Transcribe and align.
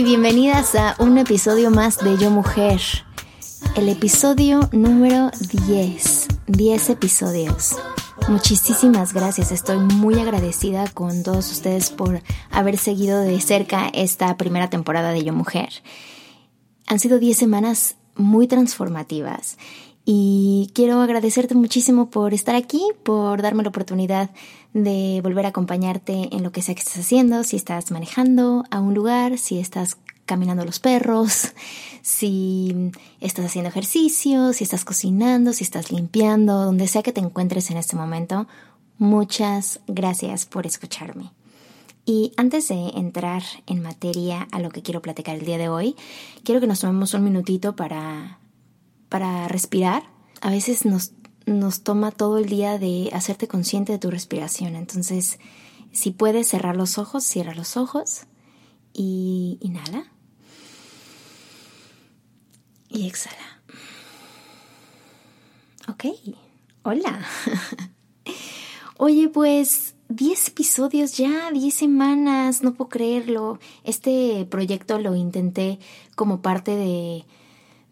Bienvenidas 0.00 0.74
a 0.74 0.96
un 0.98 1.18
episodio 1.18 1.70
más 1.70 1.98
de 1.98 2.16
Yo 2.16 2.30
Mujer. 2.30 2.80
El 3.76 3.88
episodio 3.88 4.68
número 4.72 5.30
10. 5.68 6.28
10 6.46 6.90
episodios. 6.90 7.76
Muchísimas 8.26 9.12
gracias, 9.12 9.52
estoy 9.52 9.78
muy 9.78 10.18
agradecida 10.18 10.88
con 10.88 11.22
todos 11.22 11.52
ustedes 11.52 11.90
por 11.90 12.22
haber 12.50 12.78
seguido 12.78 13.20
de 13.20 13.38
cerca 13.40 13.88
esta 13.92 14.36
primera 14.36 14.70
temporada 14.70 15.12
de 15.12 15.22
Yo 15.24 15.34
Mujer. 15.34 15.68
Han 16.88 16.98
sido 16.98 17.18
10 17.20 17.36
semanas 17.36 17.96
muy 18.16 18.48
transformativas 18.48 19.56
y 20.04 20.70
quiero 20.74 21.00
agradecerte 21.00 21.54
muchísimo 21.54 22.10
por 22.10 22.34
estar 22.34 22.54
aquí, 22.54 22.82
por 23.04 23.40
darme 23.40 23.62
la 23.62 23.68
oportunidad 23.68 24.30
de 24.74 25.20
volver 25.22 25.46
a 25.46 25.50
acompañarte 25.50 26.28
en 26.32 26.42
lo 26.42 26.50
que 26.50 26.62
sea 26.62 26.74
que 26.74 26.80
estés 26.80 26.98
haciendo, 26.98 27.44
si 27.44 27.56
estás 27.56 27.90
manejando 27.90 28.64
a 28.70 28.80
un 28.80 28.94
lugar, 28.94 29.38
si 29.38 29.58
estás 29.58 29.98
caminando 30.26 30.64
los 30.64 30.80
perros, 30.80 31.52
si 32.02 32.90
estás 33.20 33.46
haciendo 33.46 33.68
ejercicio, 33.68 34.52
si 34.52 34.64
estás 34.64 34.84
cocinando, 34.84 35.52
si 35.52 35.62
estás 35.62 35.92
limpiando, 35.92 36.64
donde 36.64 36.88
sea 36.88 37.02
que 37.02 37.12
te 37.12 37.20
encuentres 37.20 37.70
en 37.70 37.76
este 37.76 37.96
momento. 37.96 38.48
Muchas 38.98 39.80
gracias 39.86 40.46
por 40.46 40.66
escucharme. 40.66 41.30
Y 42.04 42.32
antes 42.36 42.66
de 42.68 42.88
entrar 42.94 43.44
en 43.66 43.82
materia 43.82 44.48
a 44.50 44.58
lo 44.58 44.70
que 44.70 44.82
quiero 44.82 45.02
platicar 45.02 45.36
el 45.36 45.44
día 45.44 45.58
de 45.58 45.68
hoy, 45.68 45.94
quiero 46.42 46.60
que 46.60 46.66
nos 46.66 46.80
tomemos 46.80 47.14
un 47.14 47.22
minutito 47.22 47.76
para 47.76 48.38
para 49.12 49.46
respirar, 49.46 50.04
a 50.40 50.48
veces 50.48 50.86
nos, 50.86 51.12
nos 51.44 51.82
toma 51.82 52.12
todo 52.12 52.38
el 52.38 52.46
día 52.46 52.78
de 52.78 53.10
hacerte 53.12 53.46
consciente 53.46 53.92
de 53.92 53.98
tu 53.98 54.10
respiración. 54.10 54.74
Entonces, 54.74 55.38
si 55.92 56.12
puedes 56.12 56.48
cerrar 56.48 56.78
los 56.78 56.96
ojos, 56.96 57.22
cierra 57.22 57.54
los 57.54 57.76
ojos 57.76 58.22
y 58.94 59.58
inhala. 59.60 60.10
Y 62.88 63.06
exhala. 63.06 63.60
Ok, 65.88 66.06
hola. 66.82 67.20
Oye, 68.96 69.28
pues 69.28 69.94
10 70.08 70.48
episodios 70.48 71.18
ya, 71.18 71.50
10 71.50 71.74
semanas, 71.74 72.62
no 72.62 72.72
puedo 72.72 72.88
creerlo. 72.88 73.58
Este 73.84 74.46
proyecto 74.50 74.98
lo 74.98 75.14
intenté 75.14 75.80
como 76.14 76.40
parte 76.40 76.76
de 76.76 77.26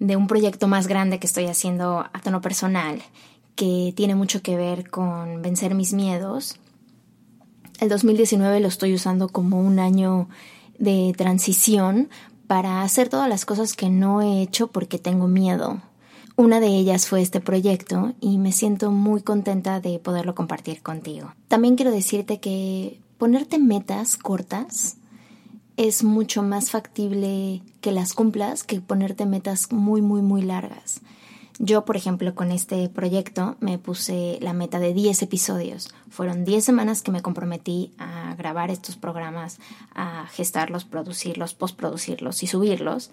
de 0.01 0.17
un 0.17 0.27
proyecto 0.27 0.67
más 0.67 0.89
grande 0.89 1.21
que 1.21 1.27
estoy 1.27 1.47
haciendo 1.47 2.01
a 2.13 2.21
tono 2.25 2.41
personal, 2.41 3.01
que 3.55 3.93
tiene 3.95 4.17
mucho 4.17 4.43
que 4.43 4.57
ver 4.57 4.91
con 4.91 5.43
vencer 5.43 5.75
mis 5.75 5.93
miedos. 5.93 6.59
El 7.79 7.91
2019 7.91 8.61
lo 8.61 8.69
estoy 8.69 8.95
usando 8.95 9.29
como 9.29 9.61
un 9.61 9.79
año 9.79 10.29
de 10.79 11.15
transición 11.17 12.09
para 12.47 12.83
hacer 12.83 13.09
todas 13.09 13.29
las 13.29 13.45
cosas 13.45 13.75
que 13.75 13.91
no 13.91 14.23
he 14.23 14.43
hecho 14.43 14.69
porque 14.69 14.99
tengo 14.99 15.29
miedo. 15.29 15.81
Una 16.37 16.59
de 16.59 16.69
ellas 16.69 17.07
fue 17.07 17.21
este 17.21 17.41
proyecto 17.41 18.15
y 18.21 18.39
me 18.39 18.53
siento 18.53 18.91
muy 18.91 19.21
contenta 19.21 19.81
de 19.81 19.99
poderlo 19.99 20.35
compartir 20.35 20.83
contigo. 20.83 21.35
También 21.49 21.77
quiero 21.77 21.91
decirte 21.91 22.41
que 22.41 23.01
ponerte 23.19 23.59
metas 23.59 24.17
cortas 24.17 24.97
es 25.81 26.05
mucho 26.05 26.43
más 26.43 26.71
factible 26.71 27.63
que 27.81 27.91
las 27.91 28.13
cumplas 28.13 28.65
que 28.65 28.83
ponerte 28.83 29.25
metas 29.25 29.73
muy, 29.73 30.03
muy, 30.03 30.21
muy 30.21 30.43
largas. 30.43 31.01
Yo, 31.59 31.87
por 31.87 31.97
ejemplo, 31.97 32.35
con 32.35 32.53
este 32.53 32.91
proyecto 32.91 33.57
me 33.61 33.79
puse 33.79 34.37
la 34.43 34.53
meta 34.53 34.79
de 34.79 34.93
10 34.93 35.23
episodios. 35.23 35.89
Fueron 36.11 36.45
10 36.45 36.63
semanas 36.63 37.01
que 37.01 37.11
me 37.11 37.23
comprometí 37.23 37.95
a 37.97 38.35
grabar 38.37 38.71
estos 38.71 38.97
programas, 38.97 39.59
a 39.95 40.27
gestarlos, 40.27 40.85
producirlos, 40.85 41.55
postproducirlos 41.55 42.43
y 42.43 42.47
subirlos. 42.47 43.11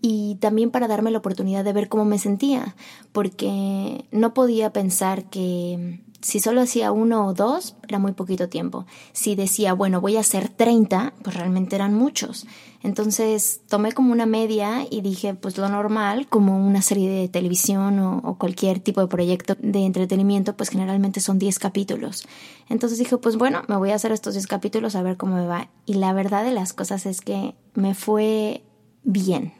Y 0.00 0.36
también 0.36 0.70
para 0.70 0.86
darme 0.86 1.10
la 1.10 1.18
oportunidad 1.18 1.64
de 1.64 1.72
ver 1.72 1.88
cómo 1.88 2.04
me 2.04 2.20
sentía, 2.20 2.76
porque 3.10 4.04
no 4.12 4.34
podía 4.34 4.72
pensar 4.72 5.24
que 5.24 5.98
si 6.24 6.40
solo 6.40 6.62
hacía 6.62 6.90
uno 6.90 7.26
o 7.26 7.34
dos, 7.34 7.76
era 7.86 7.98
muy 7.98 8.12
poquito 8.12 8.48
tiempo. 8.48 8.86
Si 9.12 9.34
decía, 9.34 9.74
bueno, 9.74 10.00
voy 10.00 10.16
a 10.16 10.20
hacer 10.20 10.48
30, 10.48 11.12
pues 11.22 11.36
realmente 11.36 11.76
eran 11.76 11.92
muchos. 11.92 12.46
Entonces 12.82 13.60
tomé 13.68 13.92
como 13.92 14.10
una 14.10 14.24
media 14.24 14.86
y 14.88 15.02
dije, 15.02 15.34
pues 15.34 15.58
lo 15.58 15.68
normal, 15.68 16.26
como 16.26 16.66
una 16.66 16.80
serie 16.80 17.10
de 17.10 17.28
televisión 17.28 17.98
o, 17.98 18.38
cualquier 18.38 18.80
tipo 18.80 19.02
de 19.02 19.06
proyecto 19.06 19.54
de 19.60 19.80
entretenimiento, 19.80 20.56
pues 20.56 20.70
generalmente 20.70 21.20
son 21.20 21.38
10 21.38 21.58
capítulos. 21.58 22.26
Entonces 22.70 22.98
dije, 22.98 23.18
pues 23.18 23.36
bueno, 23.36 23.62
me 23.68 23.76
voy 23.76 23.90
a 23.90 23.96
hacer 23.96 24.10
estos 24.10 24.32
10 24.32 24.46
capítulos 24.46 24.96
a 24.96 25.02
ver 25.02 25.18
cómo 25.18 25.36
me 25.36 25.46
va. 25.46 25.68
Y 25.84 25.94
la 25.94 26.14
verdad 26.14 26.42
de 26.42 26.52
las 26.52 26.72
cosas 26.72 27.04
es 27.04 27.20
que 27.20 27.54
me 27.74 27.94
fue 27.94 28.62
bien. 29.02 29.52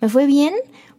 Me 0.00 0.08
fue 0.08 0.24
bien 0.24 0.54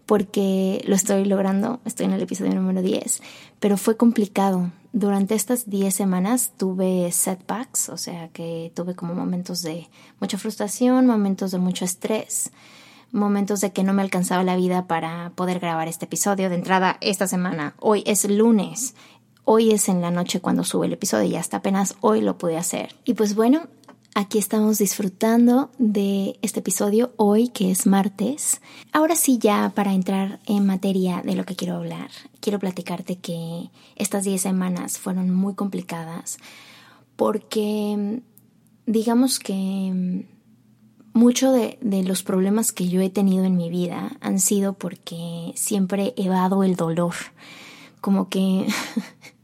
porque 0.05 0.84
lo 0.85 0.94
estoy 0.94 1.25
logrando, 1.25 1.79
estoy 1.85 2.05
en 2.05 2.13
el 2.13 2.22
episodio 2.22 2.53
número 2.53 2.84
10, 2.84 3.22
pero 3.59 3.78
fue 3.78 3.97
complicado 3.97 4.72
durante 4.93 5.35
estas 5.35 5.69
10 5.69 5.93
semanas 5.93 6.53
tuve 6.57 7.11
setbacks, 7.11 7.89
o 7.89 7.97
sea 7.97 8.29
que 8.29 8.71
tuve 8.75 8.95
como 8.95 9.13
momentos 9.13 9.61
de 9.61 9.87
mucha 10.19 10.37
frustración, 10.37 11.05
momentos 11.05 11.51
de 11.51 11.59
mucho 11.59 11.85
estrés, 11.85 12.51
momentos 13.11 13.61
de 13.61 13.71
que 13.71 13.83
no 13.83 13.93
me 13.93 14.01
alcanzaba 14.01 14.43
la 14.43 14.55
vida 14.55 14.87
para 14.87 15.31
poder 15.35 15.59
grabar 15.59 15.87
este 15.87 16.05
episodio. 16.05 16.49
De 16.49 16.55
entrada, 16.55 16.97
esta 17.01 17.27
semana, 17.27 17.75
hoy 17.79 18.03
es 18.05 18.29
lunes, 18.29 18.95
hoy 19.43 19.71
es 19.71 19.89
en 19.89 20.01
la 20.01 20.11
noche 20.11 20.41
cuando 20.41 20.63
sube 20.63 20.87
el 20.87 20.93
episodio 20.93 21.29
y 21.29 21.35
hasta 21.35 21.57
apenas 21.57 21.95
hoy 22.01 22.21
lo 22.21 22.37
pude 22.37 22.57
hacer. 22.57 22.95
Y 23.05 23.13
pues 23.13 23.35
bueno, 23.35 23.67
Aquí 24.16 24.40
estamos 24.40 24.79
disfrutando 24.79 25.69
de 25.78 26.40
este 26.41 26.62
episodio 26.62 27.13
hoy, 27.18 27.50
que 27.50 27.69
es 27.69 27.85
martes. 27.85 28.62
Ahora 28.91 29.16
sí, 29.16 29.38
ya 29.38 29.72
para 29.75 29.94
entrar 29.94 30.40
en 30.47 30.66
materia 30.66 31.22
de 31.23 31.35
lo 31.35 31.45
que 31.45 31.56
quiero 31.56 31.75
hablar, 31.75 32.09
quiero 32.40 32.57
platicarte 32.57 33.17
que 33.17 33.69
estas 33.96 34.23
10 34.23 34.41
semanas 34.41 34.97
fueron 34.97 35.34
muy 35.34 35.53
complicadas 35.53 36.40
porque 37.16 38.22
digamos 38.85 39.40
que 39.40 40.26
mucho 41.14 41.52
de, 41.52 41.78
los 42.03 42.23
problemas 42.23 42.72
que 42.72 42.87
yo 42.87 43.02
he 43.02 43.09
tenido 43.09 43.43
en 43.43 43.58
mi 43.58 43.70
vida 43.70 44.17
han 44.22 44.40
sido 44.40 44.73
porque 44.73 45.52
siempre 45.55 46.14
he 46.16 46.26
evado 46.26 46.64
el 46.64 46.76
dolor. 46.76 47.16
Como 48.02 48.29
que 48.29 48.67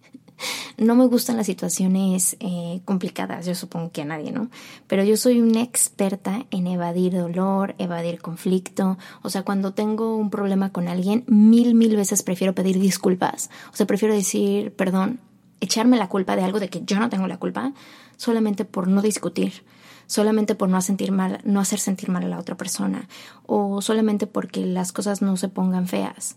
No 0.77 0.95
me 0.95 1.05
gustan 1.05 1.37
las 1.37 1.45
situaciones 1.45 2.35
eh, 2.39 2.81
complicadas, 2.85 3.45
yo 3.45 3.55
supongo 3.55 3.91
que 3.91 4.01
a 4.01 4.05
nadie, 4.05 4.31
¿no? 4.31 4.49
Pero 4.87 5.03
yo 5.03 5.17
soy 5.17 5.39
una 5.39 5.61
experta 5.61 6.45
en 6.51 6.67
evadir 6.67 7.13
dolor, 7.13 7.75
evadir 7.77 8.19
conflicto. 8.19 8.97
O 9.21 9.29
sea, 9.29 9.43
cuando 9.43 9.73
tengo 9.73 10.17
un 10.17 10.29
problema 10.29 10.71
con 10.71 10.87
alguien, 10.87 11.23
mil, 11.27 11.75
mil 11.75 11.95
veces 11.95 12.23
prefiero 12.23 12.53
pedir 12.53 12.79
disculpas. 12.79 13.49
O 13.71 13.75
sea, 13.75 13.85
prefiero 13.85 14.13
decir, 14.13 14.73
perdón, 14.73 15.19
echarme 15.61 15.97
la 15.97 16.09
culpa 16.09 16.35
de 16.35 16.43
algo 16.43 16.59
de 16.59 16.69
que 16.69 16.81
yo 16.83 16.99
no 16.99 17.09
tengo 17.09 17.27
la 17.27 17.37
culpa, 17.37 17.73
solamente 18.17 18.65
por 18.65 18.87
no 18.87 19.01
discutir 19.01 19.63
solamente 20.05 20.53
por 20.55 20.69
no 20.69 20.81
sentir 20.81 21.11
mal, 21.11 21.39
no 21.43 21.59
hacer 21.59 21.79
sentir 21.79 22.09
mal 22.09 22.23
a 22.23 22.27
la 22.27 22.39
otra 22.39 22.55
persona 22.55 23.07
o 23.45 23.81
solamente 23.81 24.27
porque 24.27 24.65
las 24.65 24.91
cosas 24.91 25.21
no 25.21 25.37
se 25.37 25.49
pongan 25.49 25.87
feas. 25.87 26.35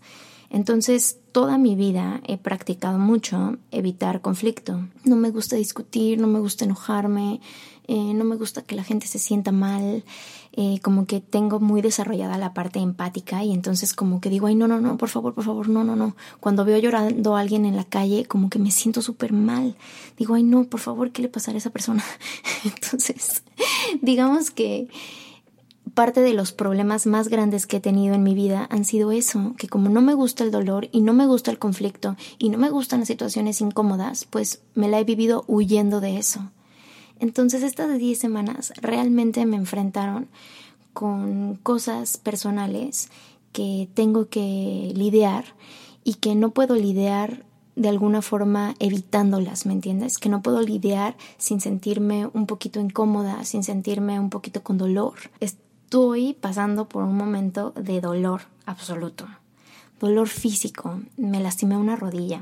Entonces, 0.49 1.19
toda 1.31 1.57
mi 1.57 1.75
vida 1.75 2.21
he 2.25 2.37
practicado 2.37 2.97
mucho 2.99 3.57
evitar 3.71 4.21
conflicto. 4.21 4.87
No 5.03 5.15
me 5.15 5.29
gusta 5.29 5.55
discutir, 5.55 6.19
no 6.19 6.27
me 6.27 6.39
gusta 6.39 6.65
enojarme, 6.65 7.41
eh, 7.87 8.13
no 8.13 8.23
me 8.25 8.35
gusta 8.35 8.61
que 8.61 8.75
la 8.75 8.83
gente 8.83 9.07
se 9.07 9.19
sienta 9.19 9.51
mal, 9.51 10.03
eh, 10.53 10.79
como 10.81 11.05
que 11.05 11.21
tengo 11.21 11.59
muy 11.59 11.81
desarrollada 11.81 12.37
la 12.37 12.53
parte 12.53 12.79
empática 12.79 13.43
y 13.43 13.53
entonces 13.53 13.93
como 13.93 14.19
que 14.19 14.29
digo, 14.29 14.47
ay, 14.47 14.55
no, 14.55 14.67
no, 14.67 14.81
no, 14.81 14.97
por 14.97 15.09
favor, 15.09 15.33
por 15.33 15.43
favor, 15.43 15.69
no, 15.69 15.83
no, 15.83 15.95
no. 15.95 16.15
Cuando 16.39 16.65
veo 16.65 16.79
llorando 16.79 17.35
a 17.35 17.39
alguien 17.39 17.65
en 17.65 17.75
la 17.75 17.85
calle, 17.85 18.25
como 18.25 18.49
que 18.49 18.59
me 18.59 18.71
siento 18.71 19.01
súper 19.01 19.33
mal. 19.33 19.75
Digo, 20.17 20.33
ay, 20.33 20.43
no, 20.43 20.63
por 20.65 20.79
favor, 20.79 21.11
¿qué 21.11 21.21
le 21.21 21.29
pasará 21.29 21.55
a 21.55 21.59
esa 21.59 21.69
persona? 21.69 22.03
entonces, 22.65 23.43
digamos 24.01 24.51
que 24.51 24.87
parte 25.97 26.21
de 26.21 26.35
los 26.35 26.51
problemas 26.51 27.07
más 27.07 27.27
grandes 27.27 27.65
que 27.65 27.77
he 27.77 27.79
tenido 27.79 28.13
en 28.13 28.21
mi 28.21 28.35
vida 28.35 28.67
han 28.69 28.85
sido 28.85 29.11
eso, 29.11 29.55
que 29.57 29.67
como 29.67 29.89
no 29.89 29.99
me 29.99 30.13
gusta 30.13 30.43
el 30.43 30.51
dolor 30.51 30.89
y 30.91 31.01
no 31.01 31.11
me 31.11 31.25
gusta 31.25 31.49
el 31.49 31.57
conflicto 31.57 32.15
y 32.37 32.49
no 32.49 32.59
me 32.59 32.69
gustan 32.69 32.99
las 32.99 33.07
situaciones 33.07 33.61
incómodas, 33.61 34.25
pues 34.25 34.61
me 34.75 34.89
la 34.89 34.99
he 34.99 35.03
vivido 35.05 35.43
huyendo 35.47 35.99
de 35.99 36.19
eso. 36.19 36.51
Entonces 37.19 37.63
estas 37.63 37.97
10 37.97 38.19
semanas 38.19 38.73
realmente 38.79 39.43
me 39.47 39.55
enfrentaron 39.55 40.27
con 40.93 41.55
cosas 41.63 42.17
personales 42.17 43.09
que 43.51 43.89
tengo 43.95 44.29
que 44.29 44.91
lidiar 44.93 45.45
y 46.03 46.13
que 46.13 46.35
no 46.35 46.51
puedo 46.51 46.75
lidiar 46.75 47.43
de 47.75 47.89
alguna 47.89 48.21
forma 48.21 48.75
evitándolas, 48.77 49.65
¿me 49.65 49.73
entiendes? 49.73 50.19
Que 50.19 50.29
no 50.29 50.43
puedo 50.43 50.61
lidiar 50.61 51.17
sin 51.39 51.59
sentirme 51.59 52.27
un 52.35 52.45
poquito 52.45 52.79
incómoda, 52.79 53.43
sin 53.45 53.63
sentirme 53.63 54.19
un 54.19 54.29
poquito 54.29 54.61
con 54.61 54.77
dolor 54.77 55.15
estoy 55.87 56.33
pasando 56.33 56.89
por 56.89 57.05
un 57.05 57.15
momento 57.15 57.71
de 57.71 58.01
dolor 58.01 58.41
absoluto, 58.65 59.25
dolor 60.01 60.27
físico. 60.27 60.99
Me 61.15 61.39
lastimé 61.39 61.77
una 61.77 61.95
rodilla 61.95 62.41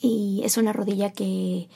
y 0.00 0.40
es 0.42 0.56
una 0.56 0.72
rodilla 0.72 1.12
que, 1.12 1.68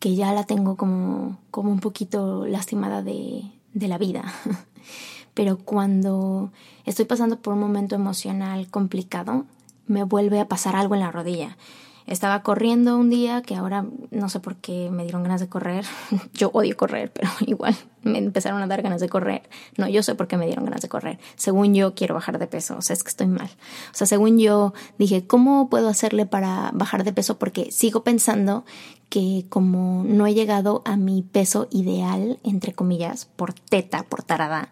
que 0.00 0.14
ya 0.16 0.34
la 0.34 0.44
tengo 0.44 0.76
como, 0.76 1.38
como 1.50 1.70
un 1.70 1.80
poquito 1.80 2.46
lastimada 2.46 3.02
de, 3.02 3.52
de 3.72 3.88
la 3.88 3.96
vida. 3.96 4.34
Pero 5.32 5.56
cuando 5.56 6.52
estoy 6.84 7.06
pasando 7.06 7.40
por 7.40 7.54
un 7.54 7.60
momento 7.60 7.94
emocional 7.94 8.68
complicado, 8.70 9.46
me 9.86 10.02
vuelve 10.02 10.40
a 10.40 10.48
pasar 10.48 10.76
algo 10.76 10.94
en 10.94 11.00
la 11.00 11.10
rodilla. 11.10 11.56
Estaba 12.06 12.42
corriendo 12.42 12.98
un 12.98 13.08
día 13.08 13.40
que 13.42 13.54
ahora 13.54 13.86
no 14.10 14.28
sé 14.28 14.38
por 14.40 14.56
qué 14.56 14.90
me 14.90 15.04
dieron 15.04 15.22
ganas 15.22 15.40
de 15.40 15.48
correr. 15.48 15.86
Yo 16.34 16.50
odio 16.52 16.76
correr, 16.76 17.10
pero 17.12 17.30
igual 17.46 17.74
me 18.02 18.18
empezaron 18.18 18.60
a 18.62 18.66
dar 18.66 18.82
ganas 18.82 19.00
de 19.00 19.08
correr. 19.08 19.42
No, 19.78 19.88
yo 19.88 20.02
sé 20.02 20.14
por 20.14 20.28
qué 20.28 20.36
me 20.36 20.46
dieron 20.46 20.64
ganas 20.64 20.82
de 20.82 20.88
correr. 20.88 21.18
Según 21.36 21.74
yo 21.74 21.94
quiero 21.94 22.14
bajar 22.14 22.38
de 22.38 22.46
peso, 22.46 22.76
o 22.76 22.82
sea, 22.82 22.92
es 22.92 23.02
que 23.02 23.08
estoy 23.08 23.26
mal. 23.26 23.48
O 23.92 23.96
sea, 23.96 24.06
según 24.06 24.38
yo 24.38 24.74
dije, 24.98 25.26
¿cómo 25.26 25.70
puedo 25.70 25.88
hacerle 25.88 26.26
para 26.26 26.70
bajar 26.74 27.04
de 27.04 27.14
peso? 27.14 27.38
Porque 27.38 27.72
sigo 27.72 28.04
pensando 28.04 28.66
que 29.08 29.46
como 29.48 30.04
no 30.04 30.26
he 30.26 30.34
llegado 30.34 30.82
a 30.84 30.96
mi 30.96 31.22
peso 31.22 31.68
ideal, 31.70 32.38
entre 32.44 32.74
comillas, 32.74 33.24
por 33.24 33.54
teta, 33.54 34.02
por 34.02 34.22
tarada, 34.22 34.70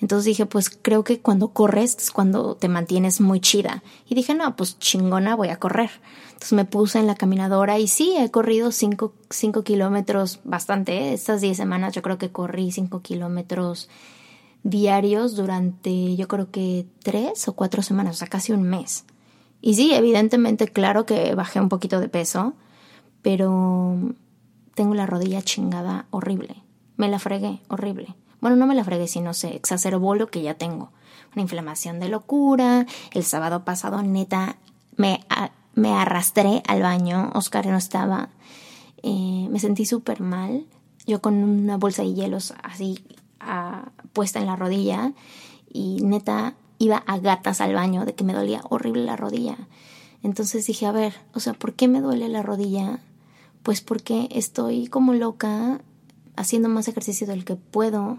entonces 0.00 0.24
dije, 0.24 0.46
pues 0.46 0.70
creo 0.70 1.04
que 1.04 1.20
cuando 1.20 1.48
corres 1.48 1.96
es 1.96 2.10
cuando 2.10 2.56
te 2.56 2.68
mantienes 2.68 3.20
muy 3.20 3.40
chida. 3.40 3.82
Y 4.06 4.14
dije, 4.14 4.34
no, 4.34 4.56
pues 4.56 4.78
chingona, 4.78 5.36
voy 5.36 5.48
a 5.48 5.58
correr. 5.58 5.90
Entonces 6.32 6.54
me 6.54 6.64
puse 6.64 6.98
en 6.98 7.06
la 7.06 7.14
caminadora 7.14 7.78
y 7.78 7.86
sí, 7.86 8.14
he 8.16 8.30
corrido 8.30 8.72
5 8.72 9.12
kilómetros 9.62 10.40
bastante. 10.44 10.92
¿eh? 10.96 11.12
Estas 11.12 11.42
10 11.42 11.54
semanas 11.54 11.94
yo 11.94 12.00
creo 12.00 12.16
que 12.16 12.32
corrí 12.32 12.72
5 12.72 13.02
kilómetros 13.02 13.90
diarios 14.62 15.36
durante 15.36 16.16
yo 16.16 16.28
creo 16.28 16.50
que 16.50 16.86
3 17.02 17.48
o 17.48 17.52
4 17.52 17.82
semanas, 17.82 18.16
o 18.16 18.18
sea, 18.18 18.28
casi 18.28 18.52
un 18.52 18.62
mes. 18.62 19.04
Y 19.60 19.74
sí, 19.74 19.92
evidentemente, 19.92 20.68
claro 20.68 21.04
que 21.04 21.34
bajé 21.34 21.60
un 21.60 21.68
poquito 21.68 22.00
de 22.00 22.08
peso, 22.08 22.54
pero 23.20 23.98
tengo 24.74 24.94
la 24.94 25.04
rodilla 25.04 25.42
chingada 25.42 26.06
horrible. 26.10 26.62
Me 26.96 27.08
la 27.08 27.18
fregué 27.18 27.60
horrible. 27.68 28.16
Bueno, 28.40 28.56
no 28.56 28.66
me 28.66 28.74
la 28.74 28.84
fregué, 28.84 29.08
sino 29.08 29.34
se 29.34 29.54
exacerbó 29.54 30.14
lo 30.14 30.28
que 30.28 30.42
ya 30.42 30.54
tengo. 30.54 30.90
Una 31.34 31.42
inflamación 31.42 32.00
de 32.00 32.08
locura. 32.08 32.86
El 33.12 33.24
sábado 33.24 33.64
pasado, 33.64 34.02
neta, 34.02 34.56
me 34.96 35.20
me 35.74 35.92
arrastré 35.94 36.62
al 36.66 36.82
baño, 36.82 37.30
Oscar 37.34 37.66
no 37.66 37.76
estaba, 37.76 38.28
eh, 39.02 39.48
me 39.50 39.58
sentí 39.58 39.86
súper 39.86 40.20
mal, 40.20 40.66
yo 41.06 41.20
con 41.20 41.42
una 41.42 41.76
bolsa 41.76 42.02
de 42.02 42.14
hielos 42.14 42.54
así 42.62 43.02
puesta 44.12 44.38
en 44.38 44.46
la 44.46 44.56
rodilla 44.56 45.12
y 45.72 46.02
neta 46.02 46.54
iba 46.78 46.98
a 46.98 47.18
gatas 47.18 47.62
al 47.62 47.74
baño 47.74 48.04
de 48.04 48.14
que 48.14 48.24
me 48.24 48.34
dolía 48.34 48.60
horrible 48.68 49.04
la 49.04 49.16
rodilla. 49.16 49.56
Entonces 50.22 50.66
dije, 50.66 50.84
a 50.84 50.92
ver, 50.92 51.14
o 51.32 51.40
sea, 51.40 51.54
¿por 51.54 51.72
qué 51.72 51.88
me 51.88 52.02
duele 52.02 52.28
la 52.28 52.42
rodilla? 52.42 53.00
Pues 53.62 53.80
porque 53.80 54.28
estoy 54.30 54.88
como 54.88 55.14
loca 55.14 55.80
haciendo 56.36 56.68
más 56.68 56.88
ejercicio 56.88 57.26
del 57.26 57.46
que 57.46 57.56
puedo 57.56 58.18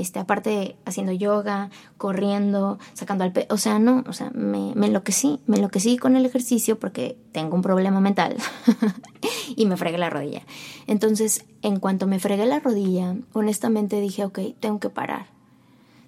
este, 0.00 0.18
aparte 0.18 0.76
haciendo 0.84 1.12
yoga, 1.12 1.70
corriendo, 1.96 2.78
sacando 2.94 3.24
al 3.24 3.32
pe 3.32 3.46
o 3.50 3.56
sea, 3.56 3.78
no, 3.78 4.04
o 4.06 4.12
sea, 4.12 4.30
me, 4.34 4.72
me 4.74 4.86
enloquecí, 4.86 5.40
me 5.46 5.56
enloquecí 5.56 5.96
con 5.96 6.16
el 6.16 6.26
ejercicio 6.26 6.78
porque 6.78 7.18
tengo 7.32 7.54
un 7.54 7.62
problema 7.62 8.00
mental 8.00 8.36
y 9.56 9.66
me 9.66 9.76
fregué 9.76 9.98
la 9.98 10.10
rodilla. 10.10 10.42
Entonces, 10.86 11.44
en 11.62 11.80
cuanto 11.80 12.06
me 12.06 12.18
fregué 12.18 12.46
la 12.46 12.60
rodilla, 12.60 13.16
honestamente 13.32 14.00
dije, 14.00 14.24
ok, 14.24 14.38
tengo 14.60 14.80
que 14.80 14.90
parar, 14.90 15.26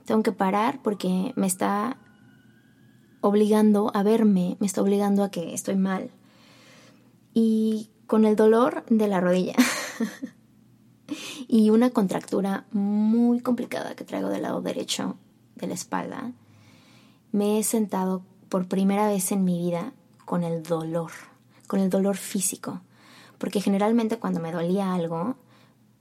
tengo 0.04 0.22
que 0.22 0.32
parar 0.32 0.80
porque 0.82 1.32
me 1.36 1.46
está 1.46 1.96
obligando 3.20 3.90
a 3.94 4.02
verme, 4.02 4.56
me 4.60 4.66
está 4.66 4.82
obligando 4.82 5.22
a 5.22 5.30
que 5.30 5.54
estoy 5.54 5.76
mal. 5.76 6.10
Y 7.34 7.90
con 8.06 8.24
el 8.24 8.34
dolor 8.34 8.84
de 8.88 9.06
la 9.06 9.20
rodilla. 9.20 9.54
y 11.52 11.70
una 11.70 11.90
contractura 11.90 12.64
muy 12.70 13.40
complicada 13.40 13.96
que 13.96 14.04
traigo 14.04 14.28
del 14.28 14.42
lado 14.42 14.62
derecho 14.62 15.16
de 15.56 15.66
la 15.66 15.74
espalda, 15.74 16.30
me 17.32 17.58
he 17.58 17.64
sentado 17.64 18.22
por 18.48 18.68
primera 18.68 19.08
vez 19.08 19.32
en 19.32 19.42
mi 19.42 19.58
vida 19.58 19.92
con 20.24 20.44
el 20.44 20.62
dolor, 20.62 21.10
con 21.66 21.80
el 21.80 21.90
dolor 21.90 22.16
físico. 22.16 22.82
Porque 23.38 23.60
generalmente 23.60 24.20
cuando 24.20 24.38
me 24.38 24.52
dolía 24.52 24.94
algo, 24.94 25.34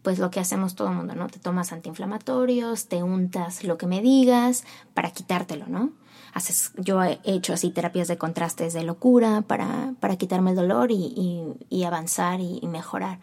pues 0.04 0.20
lo 0.20 0.30
que 0.30 0.40
hacemos 0.40 0.76
todo 0.76 0.90
el 0.90 0.96
mundo, 0.98 1.16
¿no? 1.16 1.26
Te 1.26 1.40
tomas 1.40 1.72
antiinflamatorios, 1.72 2.86
te 2.86 3.02
untas 3.02 3.64
lo 3.64 3.80
que 3.80 3.88
me 3.88 4.02
digas 4.02 4.66
para 4.94 5.10
quitártelo, 5.10 5.66
¿no? 5.66 5.94
Haces, 6.32 6.74
yo 6.78 7.02
he 7.04 7.20
hecho 7.24 7.54
así 7.54 7.72
terapias 7.72 8.08
de 8.08 8.20
contrastes 8.20 8.74
de 8.74 8.84
locura 8.84 9.42
para, 9.42 9.96
para 10.00 10.16
quitarme 10.16 10.52
el 10.52 10.58
dolor 10.58 10.92
y, 10.92 11.56
y, 11.70 11.84
avanzar 11.86 12.40
y 12.40 12.62
mejorar. 12.68 13.18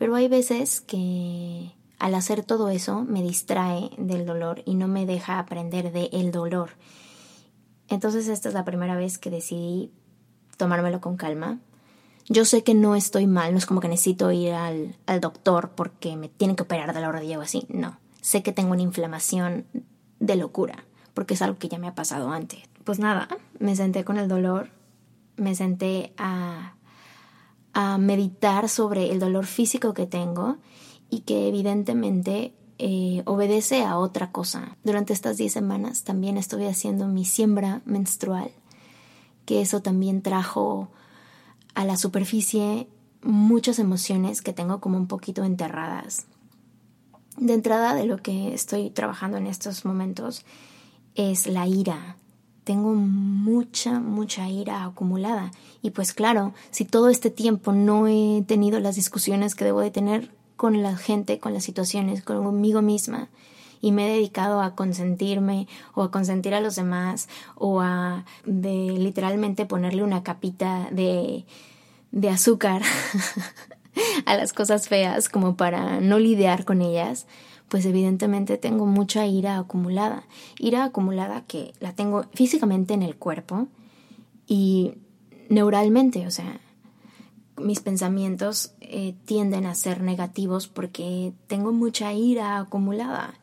Pero 0.00 0.14
hay 0.14 0.28
veces 0.28 0.80
que 0.80 1.74
al 1.98 2.14
hacer 2.14 2.42
todo 2.42 2.70
eso 2.70 3.04
me 3.04 3.22
distrae 3.22 3.90
del 3.98 4.24
dolor 4.24 4.62
y 4.64 4.74
no 4.74 4.88
me 4.88 5.04
deja 5.04 5.38
aprender 5.38 5.92
de 5.92 6.08
el 6.14 6.32
dolor. 6.32 6.70
Entonces 7.86 8.26
esta 8.28 8.48
es 8.48 8.54
la 8.54 8.64
primera 8.64 8.96
vez 8.96 9.18
que 9.18 9.28
decidí 9.28 9.92
tomármelo 10.56 11.02
con 11.02 11.18
calma. 11.18 11.58
Yo 12.30 12.46
sé 12.46 12.64
que 12.64 12.72
no 12.72 12.96
estoy 12.96 13.26
mal, 13.26 13.52
no 13.52 13.58
es 13.58 13.66
como 13.66 13.82
que 13.82 13.88
necesito 13.88 14.32
ir 14.32 14.54
al, 14.54 14.96
al 15.04 15.20
doctor 15.20 15.72
porque 15.76 16.16
me 16.16 16.30
tienen 16.30 16.56
que 16.56 16.62
operar 16.62 16.94
de 16.94 17.00
la 17.02 17.12
rodilla 17.12 17.38
o 17.38 17.42
así, 17.42 17.66
no. 17.68 17.98
Sé 18.22 18.42
que 18.42 18.52
tengo 18.52 18.72
una 18.72 18.80
inflamación 18.80 19.66
de 20.18 20.36
locura, 20.36 20.86
porque 21.12 21.34
es 21.34 21.42
algo 21.42 21.58
que 21.58 21.68
ya 21.68 21.78
me 21.78 21.88
ha 21.88 21.94
pasado 21.94 22.30
antes. 22.30 22.60
Pues 22.84 23.00
nada, 23.00 23.28
me 23.58 23.76
senté 23.76 24.02
con 24.04 24.16
el 24.16 24.28
dolor, 24.28 24.70
me 25.36 25.54
senté 25.54 26.14
a 26.16 26.76
a 27.80 27.96
meditar 27.96 28.68
sobre 28.68 29.10
el 29.10 29.18
dolor 29.20 29.46
físico 29.46 29.94
que 29.94 30.04
tengo 30.04 30.58
y 31.08 31.20
que 31.20 31.48
evidentemente 31.48 32.52
eh, 32.76 33.22
obedece 33.24 33.84
a 33.84 33.96
otra 33.96 34.32
cosa. 34.32 34.76
Durante 34.84 35.14
estas 35.14 35.38
10 35.38 35.50
semanas 35.50 36.04
también 36.04 36.36
estuve 36.36 36.68
haciendo 36.68 37.08
mi 37.08 37.24
siembra 37.24 37.80
menstrual, 37.86 38.50
que 39.46 39.62
eso 39.62 39.80
también 39.80 40.20
trajo 40.20 40.90
a 41.74 41.86
la 41.86 41.96
superficie 41.96 42.86
muchas 43.22 43.78
emociones 43.78 44.42
que 44.42 44.52
tengo 44.52 44.78
como 44.80 44.98
un 44.98 45.06
poquito 45.06 45.42
enterradas. 45.42 46.26
De 47.38 47.54
entrada 47.54 47.94
de 47.94 48.04
lo 48.04 48.18
que 48.18 48.52
estoy 48.52 48.90
trabajando 48.90 49.38
en 49.38 49.46
estos 49.46 49.86
momentos 49.86 50.44
es 51.14 51.46
la 51.46 51.66
ira, 51.66 52.18
tengo 52.70 52.94
mucha, 52.94 53.98
mucha 53.98 54.48
ira 54.48 54.84
acumulada. 54.84 55.50
Y 55.82 55.90
pues 55.90 56.12
claro, 56.12 56.54
si 56.70 56.84
todo 56.84 57.08
este 57.08 57.28
tiempo 57.28 57.72
no 57.72 58.06
he 58.06 58.44
tenido 58.46 58.78
las 58.78 58.94
discusiones 58.94 59.56
que 59.56 59.64
debo 59.64 59.80
de 59.80 59.90
tener 59.90 60.30
con 60.54 60.80
la 60.80 60.96
gente, 60.96 61.40
con 61.40 61.52
las 61.52 61.64
situaciones, 61.64 62.22
conmigo 62.22 62.80
misma, 62.80 63.28
y 63.80 63.90
me 63.90 64.06
he 64.06 64.12
dedicado 64.12 64.62
a 64.62 64.76
consentirme 64.76 65.66
o 65.94 66.04
a 66.04 66.12
consentir 66.12 66.54
a 66.54 66.60
los 66.60 66.76
demás 66.76 67.28
o 67.56 67.80
a 67.80 68.24
de 68.44 68.94
literalmente 68.96 69.66
ponerle 69.66 70.04
una 70.04 70.22
capita 70.22 70.86
de, 70.92 71.46
de 72.12 72.28
azúcar 72.28 72.82
a 74.26 74.36
las 74.36 74.52
cosas 74.52 74.86
feas 74.86 75.28
como 75.28 75.56
para 75.56 76.00
no 76.00 76.20
lidiar 76.20 76.64
con 76.64 76.82
ellas, 76.82 77.26
pues 77.70 77.86
evidentemente 77.86 78.58
tengo 78.58 78.84
mucha 78.84 79.26
ira 79.26 79.56
acumulada. 79.56 80.24
Ira 80.58 80.84
acumulada 80.84 81.46
que 81.46 81.72
la 81.78 81.94
tengo 81.94 82.24
físicamente 82.34 82.94
en 82.94 83.02
el 83.02 83.16
cuerpo 83.16 83.68
y 84.46 84.94
neuralmente, 85.48 86.26
o 86.26 86.32
sea, 86.32 86.60
mis 87.56 87.78
pensamientos 87.78 88.72
eh, 88.80 89.14
tienden 89.24 89.66
a 89.66 89.76
ser 89.76 90.02
negativos 90.02 90.66
porque 90.66 91.32
tengo 91.46 91.70
mucha 91.70 92.12
ira 92.12 92.58
acumulada. 92.58 93.34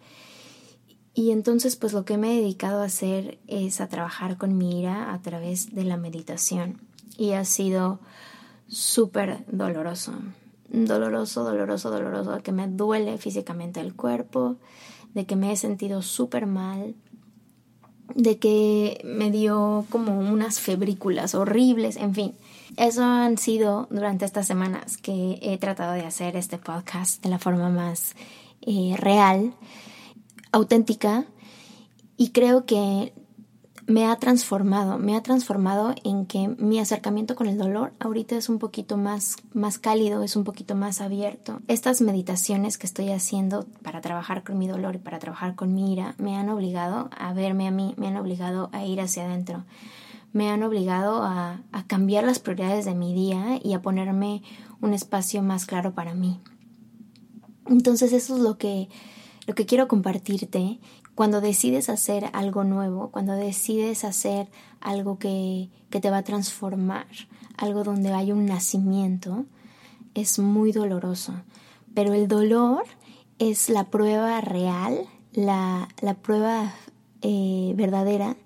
Y 1.14 1.32
entonces 1.32 1.78
pues 1.78 1.94
lo 1.94 2.04
que 2.04 2.18
me 2.18 2.34
he 2.34 2.42
dedicado 2.42 2.82
a 2.82 2.86
hacer 2.86 3.40
es 3.48 3.80
a 3.80 3.88
trabajar 3.88 4.38
con 4.38 4.58
mi 4.58 4.78
ira 4.78 5.14
a 5.14 5.22
través 5.22 5.74
de 5.74 5.86
la 5.86 5.96
meditación. 5.96 6.82
Y 7.18 7.32
ha 7.32 7.46
sido 7.46 8.00
súper 8.68 9.46
doloroso. 9.48 10.12
Doloroso, 10.70 11.44
doloroso, 11.44 11.90
doloroso, 11.90 12.42
que 12.44 12.52
me 12.52 12.68
duele 12.68 13.18
físicamente 13.18 13.80
el 13.80 13.96
cuerpo, 13.96 14.58
de 15.14 15.26
que 15.26 15.36
me 15.36 15.52
he 15.52 15.56
sentido 15.56 16.02
súper 16.02 16.46
mal, 16.46 16.96
de 18.16 18.38
que 18.38 19.02
me 19.04 19.32
dio 19.32 19.86
como 19.90 20.20
unas 20.20 20.60
febrículas 20.60 21.36
horribles, 21.36 21.98
en 21.98 22.14
fin. 22.14 22.34
Eso 22.76 23.04
han 23.04 23.38
sido 23.38 23.88
durante 23.90 24.26
estas 24.26 24.48
semanas 24.48 24.98
que 24.98 25.40
he 25.42 25.58
tratado 25.58 25.94
de 25.94 26.06
hacer 26.06 26.36
este 26.36 26.58
podcast 26.58 27.24
de 27.24 27.30
la 27.30 27.40
forma 27.40 27.70
más 27.70 28.16
eh, 28.62 28.96
real, 28.98 29.54
auténtica, 30.52 31.26
y 32.18 32.30
creo 32.32 32.66
que 32.66 33.14
me 33.88 34.06
ha 34.06 34.18
transformado, 34.18 34.98
me 34.98 35.16
ha 35.16 35.24
transformado 35.24 35.96
en 36.04 36.26
que 36.26 36.50
mi 36.50 36.78
acercamiento 36.78 37.36
con 37.36 37.48
el 37.48 37.58
dolor 37.58 37.94
ahorita 38.00 38.36
es 38.36 38.50
un 38.50 38.60
poquito 38.60 38.98
más, 38.98 39.38
más 39.54 39.80
cálido, 39.80 40.24
es 40.24 40.36
un 40.36 40.44
poquito 40.44 40.76
más 40.76 41.00
abierto. 41.00 41.62
Estas 41.70 42.02
meditaciones 42.02 42.78
que 42.78 42.86
estoy 42.86 43.12
haciendo 43.12 43.66
para 43.84 44.02
trabajar 44.02 44.44
con 44.44 44.58
mi 44.58 44.68
dolor 44.68 44.96
y 44.96 45.00
para 45.00 45.20
trabajar 45.20 45.56
con 45.56 45.74
mi 45.74 45.94
ira 45.94 46.16
me 46.18 46.36
han 46.36 46.50
obligado 46.50 47.10
a 47.18 47.32
verme 47.32 47.66
a 47.66 47.72
mí, 47.72 47.94
me 47.98 48.08
han 48.08 48.18
obligado 48.18 48.70
a 48.74 48.84
ir 48.84 49.00
hacia 49.00 49.24
adentro, 49.24 49.64
me 50.34 50.50
han 50.50 50.64
obligado 50.64 51.24
a, 51.24 51.62
a 51.72 51.88
cambiar 51.88 52.26
las 52.26 52.40
prioridades 52.40 52.84
de 52.84 52.94
mi 52.94 53.14
día 53.14 53.58
y 53.64 53.72
a 53.72 53.82
ponerme 53.82 54.44
un 54.82 54.94
espacio 54.94 55.42
más 55.42 55.66
claro 55.66 55.94
para 55.94 56.14
mí. 56.14 56.42
Entonces 57.68 58.12
eso 58.12 58.36
es 58.36 58.42
lo 58.42 58.58
que, 58.58 58.90
lo 59.46 59.56
que 59.56 59.66
quiero 59.66 59.88
compartirte 59.88 60.80
cuando 61.18 61.42
decides 61.42 61.90
hacer 61.90 62.30
algo 62.34 62.64
nuevo, 62.64 63.10
cuando 63.10 63.34
decides 63.34 64.04
hacer 64.04 64.52
algo 64.82 65.18
que, 65.18 65.72
que 65.90 66.00
te 66.00 66.12
va 66.12 66.18
a 66.18 66.24
transformar, 66.24 67.08
algo 67.58 67.84
donde 67.84 68.14
hay 68.14 68.32
un 68.32 68.46
nacimiento, 68.46 69.46
es 70.14 70.38
muy 70.38 70.72
doloroso. 70.72 71.34
Pero 71.96 72.14
el 72.14 72.28
dolor 72.28 72.84
es 73.40 73.68
la 73.68 73.86
prueba 73.86 74.42
real, 74.42 75.08
la, 75.34 75.90
la 76.02 76.14
prueba 76.14 76.72
eh, 77.24 77.74
verdadera 77.76 78.38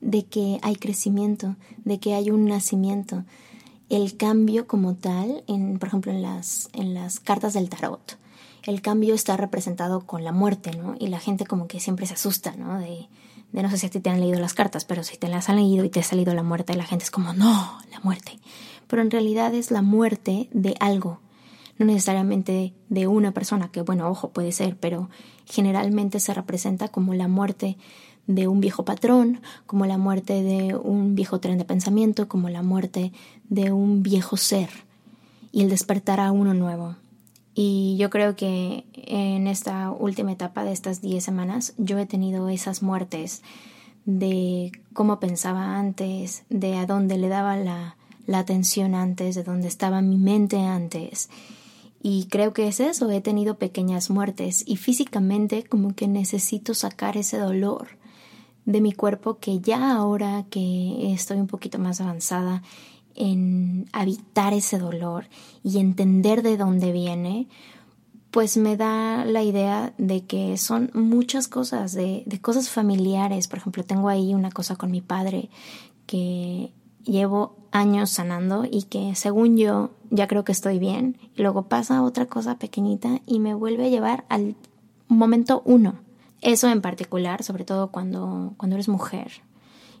de 0.00 0.24
que 0.24 0.60
hay 0.62 0.76
crecimiento, 0.76 1.56
de 1.84 1.98
que 1.98 2.14
hay 2.14 2.30
un 2.30 2.44
nacimiento. 2.44 3.24
El 3.88 4.16
cambio 4.16 4.68
como 4.68 4.94
tal, 4.94 5.42
en, 5.48 5.80
por 5.80 5.88
ejemplo, 5.88 6.12
en 6.12 6.22
las, 6.22 6.68
en 6.74 6.94
las 6.94 7.18
cartas 7.18 7.54
del 7.54 7.68
tarot 7.68 8.20
el 8.64 8.82
cambio 8.82 9.14
está 9.14 9.36
representado 9.36 10.06
con 10.06 10.24
la 10.24 10.32
muerte, 10.32 10.72
¿no? 10.76 10.94
Y 10.98 11.08
la 11.08 11.20
gente 11.20 11.46
como 11.46 11.66
que 11.66 11.80
siempre 11.80 12.06
se 12.06 12.14
asusta, 12.14 12.54
¿no? 12.56 12.78
De, 12.78 13.08
de 13.52 13.62
no 13.62 13.70
sé 13.70 13.78
si 13.78 13.86
a 13.86 13.90
ti 13.90 14.00
te 14.00 14.10
han 14.10 14.20
leído 14.20 14.38
las 14.40 14.54
cartas, 14.54 14.84
pero 14.84 15.02
si 15.02 15.16
te 15.16 15.28
las 15.28 15.48
han 15.48 15.56
leído 15.56 15.84
y 15.84 15.90
te 15.90 16.00
ha 16.00 16.04
salido 16.04 16.34
la 16.34 16.42
muerte, 16.42 16.74
la 16.74 16.84
gente 16.84 17.04
es 17.04 17.10
como, 17.10 17.32
no, 17.32 17.78
la 17.90 18.00
muerte. 18.00 18.38
Pero 18.86 19.02
en 19.02 19.10
realidad 19.10 19.54
es 19.54 19.70
la 19.70 19.82
muerte 19.82 20.48
de 20.52 20.74
algo, 20.80 21.20
no 21.78 21.86
necesariamente 21.86 22.74
de 22.88 23.06
una 23.06 23.32
persona, 23.32 23.70
que 23.70 23.82
bueno, 23.82 24.08
ojo, 24.10 24.30
puede 24.30 24.52
ser, 24.52 24.76
pero 24.76 25.08
generalmente 25.46 26.20
se 26.20 26.34
representa 26.34 26.88
como 26.88 27.14
la 27.14 27.28
muerte 27.28 27.78
de 28.26 28.46
un 28.46 28.60
viejo 28.60 28.84
patrón, 28.84 29.40
como 29.66 29.86
la 29.86 29.98
muerte 29.98 30.42
de 30.42 30.76
un 30.76 31.14
viejo 31.14 31.40
tren 31.40 31.58
de 31.58 31.64
pensamiento, 31.64 32.28
como 32.28 32.48
la 32.48 32.62
muerte 32.62 33.12
de 33.48 33.72
un 33.72 34.02
viejo 34.02 34.36
ser 34.36 34.70
y 35.52 35.62
el 35.62 35.70
despertar 35.70 36.20
a 36.20 36.30
uno 36.30 36.54
nuevo. 36.54 36.96
Y 37.54 37.96
yo 37.98 38.10
creo 38.10 38.36
que 38.36 38.84
en 38.94 39.46
esta 39.46 39.90
última 39.90 40.32
etapa 40.32 40.64
de 40.64 40.72
estas 40.72 41.00
10 41.02 41.22
semanas 41.22 41.74
yo 41.78 41.98
he 41.98 42.06
tenido 42.06 42.48
esas 42.48 42.82
muertes 42.82 43.42
de 44.04 44.72
cómo 44.92 45.20
pensaba 45.20 45.78
antes, 45.78 46.44
de 46.48 46.76
a 46.76 46.86
dónde 46.86 47.18
le 47.18 47.28
daba 47.28 47.56
la, 47.56 47.96
la 48.26 48.38
atención 48.38 48.94
antes, 48.94 49.34
de 49.34 49.42
dónde 49.42 49.68
estaba 49.68 50.00
mi 50.00 50.16
mente 50.16 50.58
antes. 50.58 51.28
Y 52.02 52.26
creo 52.30 52.54
que 52.54 52.68
es 52.68 52.80
eso, 52.80 53.10
he 53.10 53.20
tenido 53.20 53.58
pequeñas 53.58 54.08
muertes 54.08 54.64
y 54.66 54.76
físicamente 54.76 55.64
como 55.64 55.94
que 55.94 56.08
necesito 56.08 56.72
sacar 56.72 57.16
ese 57.16 57.36
dolor 57.36 57.88
de 58.64 58.80
mi 58.80 58.92
cuerpo 58.92 59.38
que 59.38 59.60
ya 59.60 59.92
ahora 59.92 60.46
que 60.48 61.12
estoy 61.12 61.38
un 61.38 61.46
poquito 61.46 61.78
más 61.78 62.00
avanzada 62.00 62.62
en 63.14 63.88
habitar 63.92 64.52
ese 64.52 64.78
dolor 64.78 65.26
y 65.62 65.78
entender 65.78 66.42
de 66.42 66.56
dónde 66.56 66.92
viene, 66.92 67.48
pues 68.30 68.56
me 68.56 68.76
da 68.76 69.24
la 69.24 69.42
idea 69.42 69.92
de 69.98 70.24
que 70.24 70.56
son 70.56 70.90
muchas 70.94 71.48
cosas, 71.48 71.92
de, 71.92 72.22
de, 72.26 72.40
cosas 72.40 72.70
familiares. 72.70 73.48
Por 73.48 73.58
ejemplo, 73.58 73.84
tengo 73.84 74.08
ahí 74.08 74.34
una 74.34 74.50
cosa 74.50 74.76
con 74.76 74.90
mi 74.90 75.00
padre 75.00 75.50
que 76.06 76.72
llevo 77.04 77.56
años 77.72 78.10
sanando 78.10 78.64
y 78.70 78.84
que 78.84 79.14
según 79.14 79.56
yo 79.56 79.90
ya 80.10 80.28
creo 80.28 80.44
que 80.44 80.52
estoy 80.52 80.78
bien. 80.78 81.18
Y 81.34 81.42
luego 81.42 81.68
pasa 81.68 82.02
otra 82.02 82.26
cosa 82.26 82.58
pequeñita 82.58 83.20
y 83.26 83.40
me 83.40 83.54
vuelve 83.54 83.86
a 83.86 83.90
llevar 83.90 84.24
al 84.28 84.54
momento 85.08 85.62
uno. 85.64 85.94
Eso 86.40 86.68
en 86.68 86.80
particular, 86.80 87.42
sobre 87.42 87.64
todo 87.64 87.90
cuando, 87.90 88.54
cuando 88.56 88.76
eres 88.76 88.88
mujer, 88.88 89.42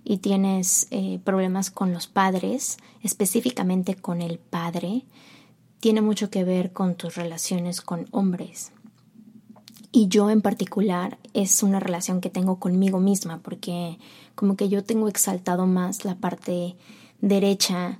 y 0.04 0.18
tienes 0.18 0.86
eh, 0.90 1.20
problemas 1.24 1.70
con 1.70 1.92
los 1.92 2.06
padres, 2.06 2.78
específicamente 3.02 3.94
con 3.94 4.22
el 4.22 4.38
padre, 4.38 5.04
tiene 5.80 6.02
mucho 6.02 6.30
que 6.30 6.44
ver 6.44 6.72
con 6.72 6.94
tus 6.94 7.16
relaciones 7.16 7.80
con 7.80 8.06
hombres. 8.10 8.72
Y 9.92 10.08
yo 10.08 10.30
en 10.30 10.40
particular 10.40 11.18
es 11.34 11.62
una 11.62 11.80
relación 11.80 12.20
que 12.20 12.30
tengo 12.30 12.60
conmigo 12.60 13.00
misma, 13.00 13.40
porque 13.42 13.98
como 14.34 14.56
que 14.56 14.68
yo 14.68 14.84
tengo 14.84 15.08
exaltado 15.08 15.66
más 15.66 16.04
la 16.04 16.16
parte 16.16 16.76
derecha, 17.20 17.98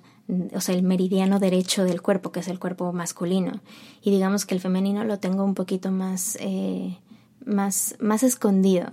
o 0.55 0.61
sea, 0.61 0.75
el 0.77 0.83
meridiano 0.83 1.41
derecho 1.41 1.85
del 1.85 2.01
cuerpo, 2.01 2.31
que 2.31 2.41
es 2.41 2.49
el 2.49 2.61
cuerpo 2.61 2.93
masculino. 2.93 3.61
Y 4.03 4.11
digamos 4.11 4.47
que 4.47 4.55
el 4.55 4.61
femenino 4.61 5.05
lo 5.05 5.19
tengo 5.19 5.45
un 5.45 5.55
poquito 5.55 5.91
más, 5.91 6.39
eh, 6.41 6.97
más, 7.45 7.97
más 7.99 8.23
escondido. 8.23 8.93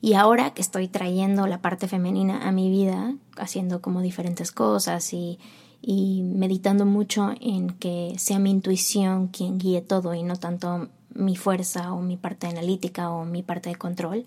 Y 0.00 0.14
ahora 0.14 0.52
que 0.54 0.62
estoy 0.62 0.88
trayendo 0.88 1.46
la 1.46 1.60
parte 1.60 1.88
femenina 1.88 2.46
a 2.46 2.52
mi 2.52 2.70
vida, 2.70 3.14
haciendo 3.36 3.80
como 3.80 4.02
diferentes 4.02 4.52
cosas 4.52 5.12
y, 5.12 5.38
y 5.82 6.22
meditando 6.22 6.86
mucho 6.86 7.32
en 7.40 7.70
que 7.70 8.14
sea 8.18 8.38
mi 8.38 8.50
intuición 8.50 9.28
quien 9.28 9.58
guíe 9.58 9.80
todo 9.80 10.14
y 10.14 10.22
no 10.22 10.36
tanto 10.36 10.88
mi 11.14 11.36
fuerza 11.36 11.92
o 11.92 12.02
mi 12.02 12.16
parte 12.16 12.46
analítica 12.46 13.10
o 13.10 13.24
mi 13.24 13.42
parte 13.42 13.70
de 13.70 13.76
control, 13.76 14.26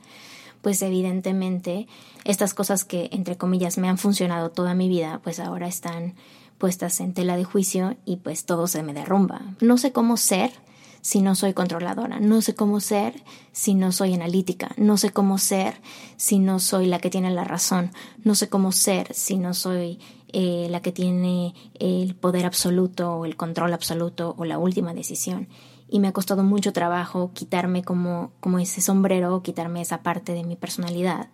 pues 0.62 0.82
evidentemente 0.82 1.88
estas 2.26 2.54
cosas 2.54 2.84
que 2.84 3.10
entre 3.12 3.38
comillas 3.38 3.78
me 3.78 3.90
han 3.90 3.98
funcionado 3.98 4.50
toda 4.50 4.74
mi 4.74 4.90
vida, 4.90 5.22
pues 5.24 5.40
ahora 5.40 5.68
están 5.68 6.16
puestas 6.58 7.00
en 7.00 7.14
tela 7.14 7.38
de 7.38 7.46
juicio 7.46 7.96
y 8.06 8.18
pues 8.18 8.46
todo 8.46 8.68
se 8.68 8.84
me 8.84 8.94
derrumba. 8.94 9.42
No 9.62 9.78
sé 9.78 9.92
cómo 9.92 10.18
ser 10.18 10.52
si 11.02 11.22
no 11.22 11.36
soy 11.36 11.54
controladora, 11.54 12.20
no 12.20 12.42
sé 12.42 12.56
cómo 12.56 12.80
ser 12.80 13.24
si 13.52 13.74
no 13.74 13.92
soy 13.92 14.14
analítica, 14.14 14.72
no 14.78 14.98
sé 14.98 15.12
cómo 15.12 15.38
ser 15.38 15.76
si 16.18 16.40
no 16.40 16.60
soy 16.60 16.86
la 16.88 17.00
que 17.00 17.10
tiene 17.10 17.32
la 17.32 17.44
razón, 17.44 17.92
no 18.24 18.36
sé 18.36 18.50
cómo 18.50 18.72
ser 18.72 19.14
si 19.14 19.38
no 19.38 19.54
soy 19.54 20.00
eh, 20.32 20.68
la 20.70 20.82
que 20.82 20.92
tiene 20.92 21.56
el 21.80 22.16
poder 22.16 22.46
absoluto 22.46 23.16
o 23.16 23.26
el 23.26 23.36
control 23.36 23.74
absoluto 23.74 24.36
o 24.38 24.46
la 24.46 24.60
última 24.60 24.94
decisión. 24.94 25.48
Y 25.90 26.00
me 26.00 26.08
ha 26.08 26.12
costado 26.12 26.44
mucho 26.44 26.72
trabajo 26.72 27.32
quitarme 27.34 27.84
como, 27.84 28.32
como 28.40 28.60
ese 28.60 28.80
sombrero, 28.80 29.42
quitarme 29.42 29.82
esa 29.82 30.04
parte 30.04 30.34
de 30.34 30.44
mi 30.44 30.56
personalidad 30.56 31.30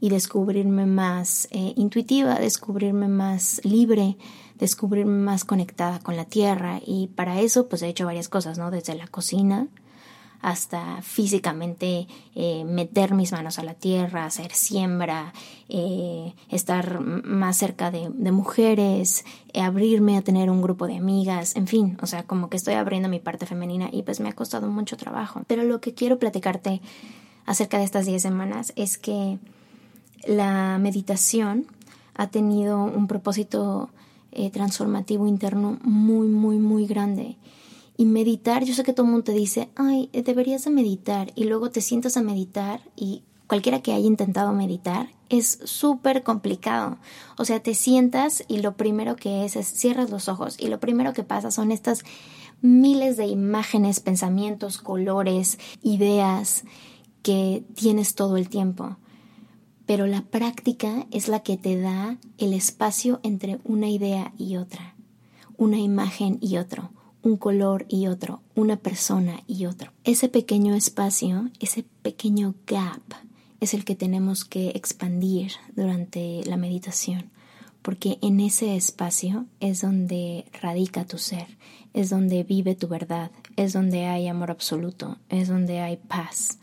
y 0.00 0.08
descubrirme 0.08 0.86
más 0.86 1.48
eh, 1.50 1.74
intuitiva, 1.76 2.36
descubrirme 2.36 3.08
más 3.08 3.60
libre, 3.62 4.16
descubrirme 4.60 5.18
más 5.24 5.44
conectada 5.44 5.98
con 5.98 6.16
la 6.16 6.26
tierra 6.26 6.80
y 6.86 7.08
para 7.08 7.40
eso 7.40 7.68
pues 7.68 7.82
he 7.82 7.88
hecho 7.88 8.06
varias 8.06 8.28
cosas, 8.28 8.58
¿no? 8.58 8.70
Desde 8.70 8.94
la 8.94 9.06
cocina 9.08 9.66
hasta 10.42 11.02
físicamente 11.02 12.06
eh, 12.34 12.64
meter 12.64 13.14
mis 13.14 13.32
manos 13.32 13.58
a 13.58 13.62
la 13.62 13.74
tierra, 13.74 14.24
hacer 14.24 14.52
siembra, 14.52 15.34
eh, 15.68 16.34
estar 16.48 17.00
más 17.00 17.58
cerca 17.58 17.90
de, 17.90 18.08
mujeres, 18.32 19.24
eh, 19.52 19.60
abrirme 19.60 20.16
a 20.16 20.22
tener 20.22 20.50
un 20.50 20.62
grupo 20.62 20.86
de 20.86 20.96
amigas, 20.96 21.56
en 21.56 21.66
fin, 21.66 21.98
o 22.00 22.06
sea, 22.06 22.22
como 22.22 22.48
que 22.48 22.56
estoy 22.56 22.74
abriendo 22.74 23.08
mi 23.08 23.20
parte 23.20 23.44
femenina 23.44 23.90
y 23.92 24.02
pues 24.02 24.20
me 24.20 24.30
ha 24.30 24.32
costado 24.32 24.68
mucho 24.68 24.96
trabajo. 24.96 25.42
Pero 25.46 25.64
lo 25.64 25.80
que 25.80 25.92
quiero 25.92 26.18
platicarte 26.18 26.80
acerca 27.44 27.78
de 27.78 27.84
estas 27.84 28.06
10 28.06 28.22
semanas 28.22 28.72
es 28.76 28.96
que 28.96 29.38
la 30.26 30.78
meditación 30.78 31.66
ha 32.14 32.28
tenido 32.28 32.82
un 32.82 33.06
propósito 33.06 33.90
eh, 34.32 34.50
transformativo 34.50 35.26
interno 35.26 35.78
muy, 35.82 36.28
muy, 36.28 36.58
muy 36.58 36.86
grande. 36.86 37.36
Y 37.96 38.06
meditar, 38.06 38.64
yo 38.64 38.74
sé 38.74 38.82
que 38.82 38.92
todo 38.92 39.06
el 39.06 39.12
mundo 39.12 39.24
te 39.24 39.32
dice, 39.32 39.70
ay, 39.76 40.08
deberías 40.12 40.64
de 40.64 40.70
meditar. 40.70 41.32
Y 41.34 41.44
luego 41.44 41.70
te 41.70 41.80
sientas 41.80 42.16
a 42.16 42.22
meditar 42.22 42.80
y 42.96 43.24
cualquiera 43.46 43.82
que 43.82 43.92
haya 43.92 44.06
intentado 44.06 44.52
meditar, 44.52 45.10
es 45.28 45.58
súper 45.64 46.22
complicado. 46.22 46.98
O 47.36 47.44
sea, 47.44 47.60
te 47.60 47.74
sientas 47.74 48.44
y 48.46 48.58
lo 48.58 48.76
primero 48.76 49.16
que 49.16 49.44
es 49.44 49.56
es 49.56 49.66
cierras 49.66 50.10
los 50.10 50.28
ojos 50.28 50.56
y 50.58 50.68
lo 50.68 50.78
primero 50.78 51.12
que 51.12 51.24
pasa 51.24 51.50
son 51.50 51.72
estas 51.72 52.04
miles 52.62 53.16
de 53.16 53.26
imágenes, 53.26 54.00
pensamientos, 54.00 54.78
colores, 54.78 55.58
ideas 55.82 56.64
que 57.22 57.64
tienes 57.74 58.14
todo 58.14 58.36
el 58.36 58.48
tiempo. 58.48 58.96
Pero 59.90 60.06
la 60.06 60.22
práctica 60.22 61.08
es 61.10 61.26
la 61.26 61.40
que 61.40 61.56
te 61.56 61.76
da 61.76 62.16
el 62.38 62.52
espacio 62.52 63.18
entre 63.24 63.58
una 63.64 63.88
idea 63.88 64.32
y 64.38 64.54
otra, 64.54 64.94
una 65.56 65.78
imagen 65.78 66.38
y 66.40 66.58
otro, 66.58 66.92
un 67.24 67.36
color 67.36 67.86
y 67.88 68.06
otro, 68.06 68.40
una 68.54 68.76
persona 68.76 69.42
y 69.48 69.66
otro. 69.66 69.90
Ese 70.04 70.28
pequeño 70.28 70.76
espacio, 70.76 71.50
ese 71.58 71.84
pequeño 72.02 72.54
gap, 72.68 73.02
es 73.58 73.74
el 73.74 73.84
que 73.84 73.96
tenemos 73.96 74.44
que 74.44 74.68
expandir 74.68 75.54
durante 75.74 76.44
la 76.44 76.56
meditación, 76.56 77.28
porque 77.82 78.18
en 78.22 78.38
ese 78.38 78.76
espacio 78.76 79.46
es 79.58 79.80
donde 79.80 80.44
radica 80.62 81.04
tu 81.04 81.18
ser, 81.18 81.58
es 81.94 82.10
donde 82.10 82.44
vive 82.44 82.76
tu 82.76 82.86
verdad, 82.86 83.32
es 83.56 83.72
donde 83.72 84.06
hay 84.06 84.28
amor 84.28 84.52
absoluto, 84.52 85.18
es 85.30 85.48
donde 85.48 85.80
hay 85.80 85.96
paz, 85.96 86.60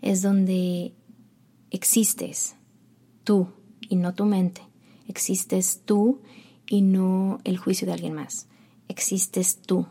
es 0.00 0.22
donde 0.22 0.94
existes 1.70 2.56
tú 3.30 3.46
y 3.88 3.94
no 3.94 4.12
tu 4.12 4.24
mente, 4.24 4.60
existes 5.06 5.82
tú 5.84 6.18
y 6.68 6.82
no 6.82 7.38
el 7.44 7.58
juicio 7.58 7.86
de 7.86 7.92
alguien 7.92 8.12
más, 8.12 8.48
existes 8.88 9.62
tú, 9.62 9.86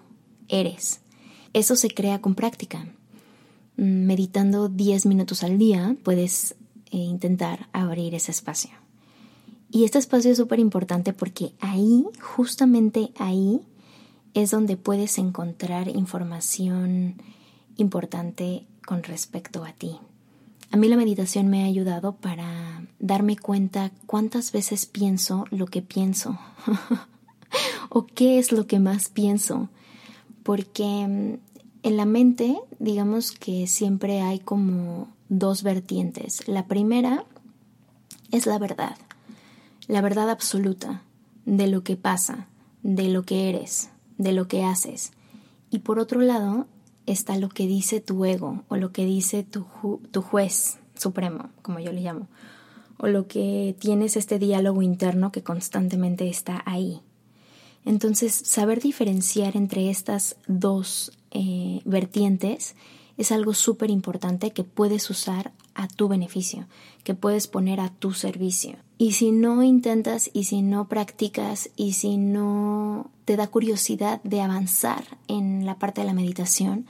eres. 0.50 1.00
Eso 1.53 1.77
se 1.77 1.89
crea 1.89 2.19
con 2.19 2.36
práctica. 2.36 2.93
Mm, 3.77 4.08
meditando 4.08 4.67
10 4.67 5.05
minutos 5.05 5.46
al 5.46 5.58
día 5.58 5.96
puedes 6.03 6.58
eh, 6.91 6.98
intentar 6.98 7.69
abrir 7.72 8.13
ese 8.13 8.31
espacio. 8.31 8.72
Y 9.72 9.86
este 9.86 10.00
espacio 10.00 10.31
es 10.31 10.38
súper 10.38 10.60
importante 10.60 11.13
porque 11.13 11.53
ahí, 11.62 12.08
justamente 12.19 13.13
ahí, 13.19 13.62
es 14.34 14.51
donde 14.51 14.75
puedes 14.75 15.17
encontrar 15.17 15.88
información 15.88 17.22
importante 17.77 18.67
con 18.86 19.01
respecto 19.01 19.63
a 19.63 19.72
ti. 19.72 19.98
A 20.71 20.77
mí 20.77 20.88
la 20.88 20.97
meditación 20.97 21.47
me 21.47 21.63
ha 21.63 21.65
ayudado 21.65 22.15
para 22.15 22.85
darme 22.99 23.38
cuenta 23.38 23.91
cuántas 24.05 24.51
veces 24.51 24.85
pienso 24.85 25.45
lo 25.49 25.65
que 25.65 25.81
pienso 25.81 26.38
o 27.89 28.05
qué 28.05 28.38
es 28.38 28.51
lo 28.51 28.67
que 28.67 28.79
más 28.79 29.09
pienso, 29.09 29.69
porque 30.43 31.07
mm, 31.07 31.39
en 31.81 31.97
la 31.97 32.05
mente, 32.05 32.59
digamos 32.77 33.31
que 33.31 33.65
siempre 33.65 34.21
hay 34.21 34.39
como 34.39 35.07
dos 35.29 35.63
vertientes. 35.63 36.47
La 36.47 36.67
primera 36.67 37.25
es 38.31 38.45
la 38.45 38.59
verdad, 38.59 38.97
la 39.88 40.01
verdad 40.01 40.29
absoluta 40.29 41.03
de 41.45 41.67
lo 41.67 41.83
que 41.83 41.95
pasa, 41.95 42.47
de 42.83 43.07
lo 43.07 43.23
que 43.23 43.49
eres, 43.49 43.89
de 44.17 44.33
lo 44.33 44.47
que 44.47 44.63
haces. 44.63 45.13
Y 45.71 45.79
por 45.79 45.99
otro 45.99 46.21
lado 46.21 46.67
está 47.11 47.37
lo 47.37 47.49
que 47.49 47.67
dice 47.67 47.99
tu 47.99 48.25
ego 48.25 48.63
o 48.67 48.75
lo 48.75 48.91
que 48.91 49.05
dice 49.05 49.43
tu, 49.43 49.65
tu 50.11 50.21
juez 50.21 50.79
supremo, 50.95 51.49
como 51.61 51.79
yo 51.79 51.91
le 51.91 52.01
llamo, 52.01 52.27
o 52.97 53.07
lo 53.07 53.27
que 53.27 53.75
tienes 53.79 54.17
este 54.17 54.39
diálogo 54.39 54.81
interno 54.81 55.31
que 55.31 55.43
constantemente 55.43 56.27
está 56.27 56.61
ahí. 56.65 57.01
Entonces, 57.85 58.33
saber 58.33 58.81
diferenciar 58.81 59.55
entre 59.55 59.89
estas 59.89 60.35
dos 60.47 61.11
eh, 61.31 61.81
vertientes 61.85 62.75
es 63.19 63.33
algo 63.33 63.53
súper 63.53 63.89
importante 63.89 64.51
que 64.51 64.63
puedes 64.63 65.09
usar 65.09 65.51
a 65.75 65.89
tu 65.89 66.07
beneficio, 66.07 66.67
que 67.03 67.15
puedes 67.15 67.47
poner 67.47 67.81
a 67.81 67.89
tu 67.89 68.13
servicio. 68.13 68.77
Y 68.97 69.11
si 69.11 69.33
no 69.33 69.61
intentas 69.61 70.29
y 70.33 70.45
si 70.45 70.61
no 70.61 70.88
practicas 70.88 71.69
y 71.75 71.93
si 71.93 72.15
no 72.15 73.11
te 73.25 73.35
da 73.35 73.47
curiosidad 73.47 74.21
de 74.23 74.39
avanzar 74.39 75.03
en 75.27 75.65
la 75.65 75.77
parte 75.77 75.99
de 75.99 76.07
la 76.07 76.13
meditación, 76.13 76.85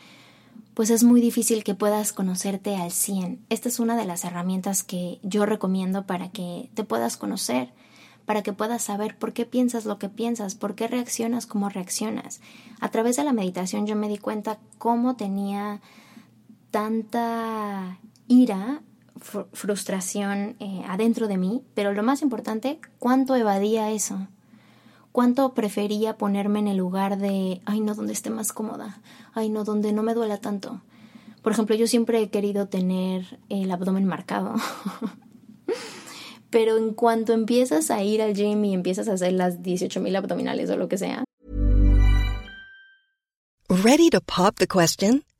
pues 0.75 0.91
es 0.91 1.03
muy 1.03 1.19
difícil 1.19 1.63
que 1.63 1.73
puedas 1.73 2.13
conocerte 2.13 2.75
al 2.75 2.91
100. 2.91 3.43
Esta 3.49 3.67
es 3.67 3.79
una 3.79 3.97
de 3.97 4.05
las 4.05 4.23
herramientas 4.23 4.83
que 4.83 5.19
yo 5.23 5.47
recomiendo 5.47 6.05
para 6.05 6.29
que 6.29 6.69
te 6.75 6.83
puedas 6.83 7.17
conocer 7.17 7.73
para 8.25 8.43
que 8.43 8.53
puedas 8.53 8.83
saber 8.83 9.17
por 9.17 9.33
qué 9.33 9.47
piensas 9.47 9.85
lo 9.85 9.97
que 9.97 10.07
piensas, 10.07 10.53
por 10.53 10.75
qué 10.75 10.87
reaccionas 10.87 11.47
como 11.47 11.67
reaccionas. 11.67 12.41
A 12.79 12.91
través 12.91 13.15
de 13.15 13.23
la 13.23 13.33
meditación 13.33 13.87
yo 13.87 13.95
me 13.95 14.07
di 14.07 14.19
cuenta 14.19 14.59
cómo 14.77 15.15
tenía 15.15 15.81
tanta 16.71 17.99
ira, 18.27 18.81
frustración 19.19 20.55
eh, 20.59 20.83
adentro 20.87 21.27
de 21.27 21.37
mí, 21.37 21.63
pero 21.73 21.93
lo 21.93 22.03
más 22.03 22.21
importante, 22.21 22.79
cuánto 22.99 23.35
evadía 23.35 23.91
eso. 23.91 24.27
Cuánto 25.11 25.53
prefería 25.53 26.17
ponerme 26.17 26.59
en 26.59 26.67
el 26.67 26.77
lugar 26.77 27.17
de, 27.17 27.61
ay 27.65 27.81
no, 27.81 27.95
donde 27.95 28.13
esté 28.13 28.29
más 28.29 28.53
cómoda, 28.53 29.01
ay 29.33 29.49
no, 29.49 29.63
donde 29.63 29.91
no 29.91 30.03
me 30.03 30.13
duela 30.13 30.37
tanto. 30.37 30.81
Por 31.41 31.51
ejemplo, 31.51 31.75
yo 31.75 31.87
siempre 31.87 32.21
he 32.21 32.29
querido 32.29 32.67
tener 32.67 33.39
el 33.49 33.71
abdomen 33.71 34.05
marcado. 34.05 34.55
Pero 36.49 36.77
en 36.77 36.93
cuanto 36.93 37.33
empiezas 37.33 37.91
a 37.91 38.03
ir 38.03 38.21
al 38.21 38.33
gym 38.33 38.63
y 38.65 38.73
empiezas 38.73 39.07
a 39.07 39.13
hacer 39.13 39.33
las 39.33 39.59
18.000 39.59 40.17
abdominales 40.17 40.69
o 40.69 40.77
lo 40.77 40.87
que 40.87 40.97
sea. 40.97 41.23
Ready 43.69 44.09
to 44.09 44.19
pop 44.21 44.55
the 44.57 44.67
question? 44.67 45.23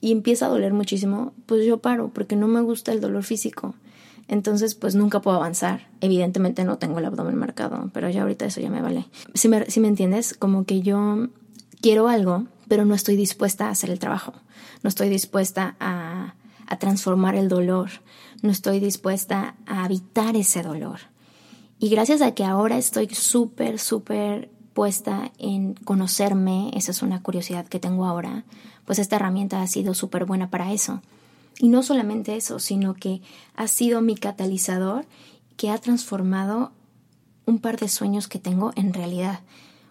Y 0.00 0.12
empieza 0.12 0.46
a 0.46 0.48
doler 0.50 0.72
muchísimo, 0.72 1.32
pues 1.46 1.64
yo 1.64 1.78
paro 1.78 2.10
porque 2.12 2.36
no 2.36 2.48
me 2.48 2.60
gusta 2.60 2.92
el 2.92 3.00
dolor 3.00 3.24
físico. 3.24 3.74
Entonces, 4.28 4.74
pues 4.74 4.94
nunca 4.94 5.20
puedo 5.20 5.36
avanzar. 5.36 5.88
Evidentemente 6.00 6.64
no 6.64 6.78
tengo 6.78 6.98
el 6.98 7.04
abdomen 7.04 7.36
marcado, 7.36 7.90
pero 7.92 8.10
ya 8.10 8.22
ahorita 8.22 8.44
eso 8.46 8.60
ya 8.60 8.70
me 8.70 8.82
vale. 8.82 9.06
Si 9.34 9.48
me, 9.48 9.66
si 9.70 9.80
me 9.80 9.88
entiendes, 9.88 10.34
como 10.34 10.64
que 10.64 10.82
yo 10.82 11.28
quiero 11.80 12.08
algo, 12.08 12.46
pero 12.68 12.84
no 12.84 12.94
estoy 12.94 13.16
dispuesta 13.16 13.68
a 13.68 13.70
hacer 13.70 13.90
el 13.90 13.98
trabajo, 13.98 14.34
no 14.82 14.88
estoy 14.88 15.08
dispuesta 15.08 15.76
a, 15.78 16.34
a 16.66 16.78
transformar 16.78 17.36
el 17.36 17.48
dolor, 17.48 17.90
no 18.42 18.50
estoy 18.50 18.80
dispuesta 18.80 19.54
a 19.66 19.84
habitar 19.84 20.36
ese 20.36 20.62
dolor. 20.62 21.00
Y 21.78 21.88
gracias 21.88 22.22
a 22.22 22.32
que 22.32 22.44
ahora 22.44 22.78
estoy 22.78 23.08
súper, 23.10 23.78
súper 23.78 24.50
puesta 24.72 25.32
en 25.38 25.74
conocerme, 25.74 26.70
esa 26.74 26.90
es 26.90 27.02
una 27.02 27.22
curiosidad 27.22 27.66
que 27.66 27.80
tengo 27.80 28.04
ahora, 28.04 28.44
pues 28.86 28.98
esta 28.98 29.16
herramienta 29.16 29.60
ha 29.60 29.66
sido 29.66 29.92
súper 29.92 30.24
buena 30.24 30.48
para 30.48 30.72
eso. 30.72 31.02
Y 31.58 31.68
no 31.68 31.82
solamente 31.82 32.36
eso, 32.36 32.58
sino 32.58 32.94
que 32.94 33.20
ha 33.54 33.68
sido 33.68 34.00
mi 34.00 34.14
catalizador 34.14 35.04
que 35.56 35.70
ha 35.70 35.78
transformado 35.78 36.72
un 37.46 37.58
par 37.58 37.78
de 37.78 37.88
sueños 37.88 38.28
que 38.28 38.38
tengo 38.38 38.72
en 38.76 38.92
realidad. 38.92 39.40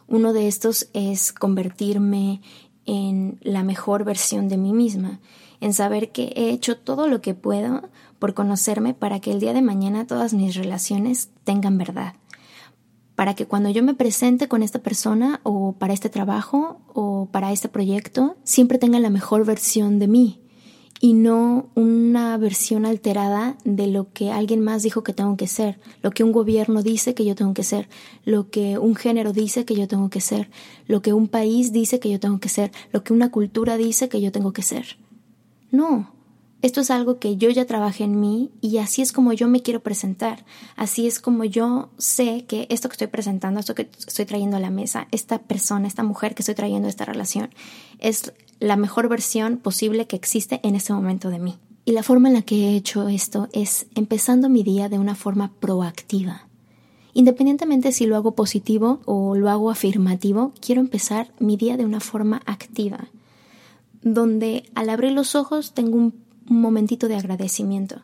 Uno 0.08 0.34
de 0.34 0.48
estos 0.48 0.88
es 0.94 1.34
convertirme 1.34 2.42
en 2.86 3.40
la 3.42 3.64
mejor 3.64 4.04
versión 4.04 4.48
de 4.48 4.58
mí 4.58 4.74
misma, 4.74 5.20
en 5.60 5.74
saber 5.74 6.12
que 6.12 6.34
he 6.36 6.52
hecho 6.52 6.78
todo 6.78 7.08
lo 7.08 7.22
que 7.22 7.34
puedo 7.34 7.90
por 8.20 8.34
conocerme 8.34 8.94
para 8.94 9.20
que 9.20 9.32
el 9.32 9.40
día 9.40 9.54
de 9.54 9.62
mañana 9.62 10.06
todas 10.06 10.34
mis 10.34 10.56
relaciones 10.56 11.30
tengan 11.44 11.78
verdad. 11.78 12.14
Para 13.16 13.34
que 13.34 13.46
cuando 13.46 13.70
yo 13.70 13.82
me 13.82 13.94
presente 13.94 14.48
con 14.48 14.62
esta 14.62 14.80
persona 14.80 15.40
o 15.44 15.74
para 15.74 15.94
este 15.94 16.10
trabajo 16.10 16.82
o 16.94 17.30
para 17.32 17.52
este 17.52 17.70
proyecto, 17.70 18.36
siempre 18.44 18.78
tengan 18.78 19.02
la 19.02 19.10
mejor 19.10 19.46
versión 19.46 20.00
de 20.00 20.08
mí, 20.08 20.42
y 21.02 21.14
no 21.14 21.70
una 21.76 22.38
versión 22.38 22.86
alterada 22.86 23.58
de 23.64 23.88
lo 23.88 24.12
que 24.14 24.32
alguien 24.32 24.62
más 24.62 24.84
dijo 24.84 25.04
que 25.04 25.14
tengo 25.14 25.38
que 25.38 25.48
ser, 25.48 25.80
lo 26.02 26.12
que 26.12 26.24
un 26.24 26.32
gobierno 26.32 26.82
dice 26.82 27.14
que 27.14 27.26
yo 27.26 27.36
tengo 27.36 27.54
que 27.54 27.64
ser, 27.64 27.90
lo 28.24 28.50
que 28.50 28.78
un 28.78 28.96
género 28.96 29.34
dice 29.34 29.66
que 29.66 29.76
yo 29.76 29.88
tengo 29.88 30.10
que 30.10 30.22
ser, 30.22 30.50
lo 30.88 31.02
que 31.02 31.14
un 31.14 31.28
país 31.28 31.74
dice 31.74 32.00
que 32.00 32.10
yo 32.10 32.20
tengo 32.20 32.40
que 32.40 32.50
ser, 32.50 32.72
lo 32.92 33.04
que 33.04 33.14
una 33.14 33.30
cultura 33.30 33.78
dice 33.78 34.10
que 34.10 34.22
yo 34.22 34.32
tengo 34.32 34.54
que 34.54 34.62
ser. 34.62 34.98
No, 35.70 36.15
esto 36.66 36.82
es 36.82 36.90
algo 36.90 37.20
que 37.20 37.38
yo 37.38 37.52
ya 37.52 37.66
trabajé 37.66 38.06
en 38.06 38.20
mí 38.20 38.50
y 38.60 38.80
así 38.80 39.04
es 39.04 39.12
como 39.12 39.34
yo 39.34 39.48
me 39.48 39.62
quiero 39.62 39.82
presentar. 39.82 40.46
Así 40.76 41.06
es 41.06 41.20
como 41.20 41.44
yo 41.44 41.90
sé 42.00 42.46
que 42.48 42.66
esto 42.72 42.90
que 42.90 42.94
estoy 42.94 43.08
presentando, 43.08 43.60
esto 43.60 43.76
que 43.76 43.88
estoy 44.08 44.26
trayendo 44.26 44.58
a 44.58 44.60
la 44.60 44.72
mesa, 44.72 45.08
esta 45.12 45.38
persona, 45.38 45.88
esta 45.88 46.02
mujer 46.02 46.34
que 46.34 46.42
estoy 46.42 46.56
trayendo 46.56 46.88
a 46.88 46.90
esta 46.90 47.06
relación, 47.06 47.52
es 48.00 48.34
la 48.60 48.78
mejor 48.78 49.10
versión 49.10 49.58
posible 49.58 50.08
que 50.08 50.16
existe 50.16 50.60
en 50.64 50.74
este 50.74 50.92
momento 50.92 51.30
de 51.30 51.38
mí. 51.38 51.60
Y 51.86 51.92
la 51.92 52.02
forma 52.02 52.30
en 52.30 52.34
la 52.34 52.42
que 52.42 52.56
he 52.56 52.76
hecho 52.76 53.10
esto 53.10 53.48
es 53.54 53.86
empezando 53.94 54.50
mi 54.50 54.64
día 54.64 54.90
de 54.90 54.98
una 54.98 55.14
forma 55.14 55.52
proactiva. 55.60 56.48
Independientemente 57.14 57.92
si 57.92 58.08
lo 58.08 58.16
hago 58.16 58.32
positivo 58.32 59.02
o 59.06 59.36
lo 59.36 59.52
hago 59.52 59.70
afirmativo, 59.70 60.52
quiero 60.62 60.82
empezar 60.82 61.32
mi 61.38 61.58
día 61.58 61.78
de 61.78 61.86
una 61.86 62.00
forma 62.00 62.42
activa, 62.48 63.10
donde 64.02 64.64
al 64.74 64.90
abrir 64.90 65.12
los 65.12 65.36
ojos 65.36 65.74
tengo 65.74 65.98
un, 65.98 66.25
momentito 66.46 67.08
de 67.08 67.16
agradecimiento, 67.16 68.02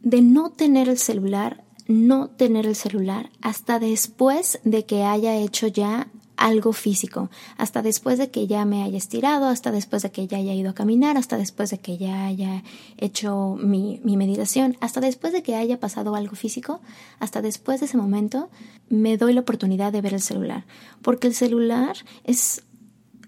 de 0.00 0.22
no 0.22 0.50
tener 0.50 0.88
el 0.88 0.98
celular, 0.98 1.64
no 1.86 2.28
tener 2.28 2.66
el 2.66 2.74
celular 2.74 3.30
hasta 3.42 3.78
después 3.78 4.60
de 4.64 4.84
que 4.84 5.04
haya 5.04 5.36
hecho 5.36 5.66
ya 5.66 6.08
algo 6.36 6.72
físico, 6.72 7.30
hasta 7.56 7.82
después 7.82 8.18
de 8.18 8.30
que 8.30 8.46
ya 8.46 8.64
me 8.64 8.82
haya 8.82 8.98
estirado, 8.98 9.46
hasta 9.46 9.70
después 9.70 10.02
de 10.02 10.10
que 10.10 10.26
ya 10.26 10.38
haya 10.38 10.52
ido 10.52 10.70
a 10.70 10.74
caminar, 10.74 11.16
hasta 11.16 11.36
después 11.36 11.70
de 11.70 11.78
que 11.78 11.96
ya 11.96 12.26
haya 12.26 12.62
hecho 12.96 13.56
mi, 13.60 14.00
mi, 14.04 14.16
meditación, 14.16 14.76
hasta 14.80 15.00
después 15.00 15.32
de 15.32 15.42
que 15.42 15.54
haya 15.54 15.78
pasado 15.78 16.14
algo 16.14 16.34
físico, 16.34 16.80
hasta 17.18 17.42
después 17.42 17.80
de 17.80 17.86
ese 17.86 17.96
momento 17.96 18.50
me 18.88 19.16
doy 19.16 19.32
la 19.32 19.40
oportunidad 19.40 19.92
de 19.92 20.00
ver 20.00 20.14
el 20.14 20.22
celular, 20.22 20.64
porque 21.02 21.28
el 21.28 21.34
celular 21.34 21.96
es 22.24 22.62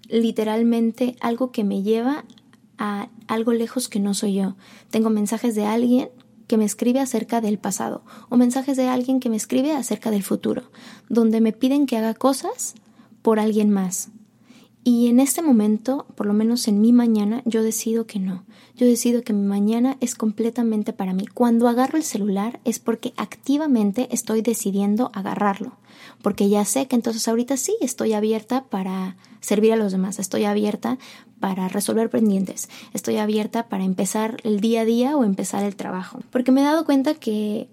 literalmente 0.09 1.15
algo 1.19 1.51
que 1.51 1.63
me 1.63 1.83
lleva 1.83 2.25
a 2.77 3.09
algo 3.27 3.53
lejos 3.53 3.89
que 3.89 3.99
no 3.99 4.13
soy 4.13 4.35
yo. 4.35 4.55
Tengo 4.89 5.09
mensajes 5.09 5.55
de 5.55 5.65
alguien 5.65 6.09
que 6.47 6.57
me 6.57 6.65
escribe 6.65 6.99
acerca 6.99 7.41
del 7.41 7.59
pasado 7.59 8.03
o 8.29 8.37
mensajes 8.37 8.77
de 8.77 8.87
alguien 8.87 9.19
que 9.19 9.29
me 9.29 9.35
escribe 9.35 9.73
acerca 9.73 10.11
del 10.11 10.23
futuro, 10.23 10.63
donde 11.09 11.41
me 11.41 11.53
piden 11.53 11.85
que 11.85 11.97
haga 11.97 12.13
cosas 12.13 12.75
por 13.21 13.39
alguien 13.39 13.69
más. 13.69 14.09
Y 14.89 15.07
en 15.07 15.19
este 15.19 15.41
momento, 15.41 16.05
por 16.15 16.27
lo 16.27 16.33
menos 16.33 16.69
en 16.69 16.79
mi 16.79 16.93
mañana, 16.93 17.41
yo 17.43 17.61
decido 17.61 18.07
que 18.07 18.19
no. 18.19 18.45
Yo 18.77 18.87
decido 18.87 19.21
que 19.21 19.33
mi 19.33 19.45
mañana 19.45 19.97
es 19.99 20.15
completamente 20.15 20.93
para 20.93 21.13
mí. 21.13 21.27
Cuando 21.27 21.67
agarro 21.67 21.97
el 21.97 22.05
celular 22.05 22.61
es 22.63 22.79
porque 22.79 23.11
activamente 23.17 24.07
estoy 24.11 24.41
decidiendo 24.41 25.11
agarrarlo. 25.13 25.73
Porque 26.21 26.47
ya 26.47 26.63
sé 26.63 26.87
que 26.87 26.95
entonces 26.95 27.27
ahorita 27.27 27.57
sí 27.57 27.75
estoy 27.81 28.13
abierta 28.13 28.63
para 28.63 29.17
servir 29.41 29.73
a 29.73 29.75
los 29.75 29.91
demás. 29.91 30.19
Estoy 30.19 30.45
abierta 30.45 30.97
para 31.39 31.67
resolver 31.67 32.09
pendientes. 32.09 32.69
Estoy 32.93 33.17
abierta 33.17 33.67
para 33.69 33.83
empezar 33.83 34.37
el 34.43 34.59
día 34.59 34.81
a 34.81 34.85
día 34.85 35.17
o 35.17 35.23
empezar 35.23 35.63
el 35.63 35.75
trabajo. 35.75 36.19
Porque 36.31 36.51
me 36.51 36.61
he 36.61 36.63
dado 36.63 36.85
cuenta 36.85 37.13
que 37.13 37.69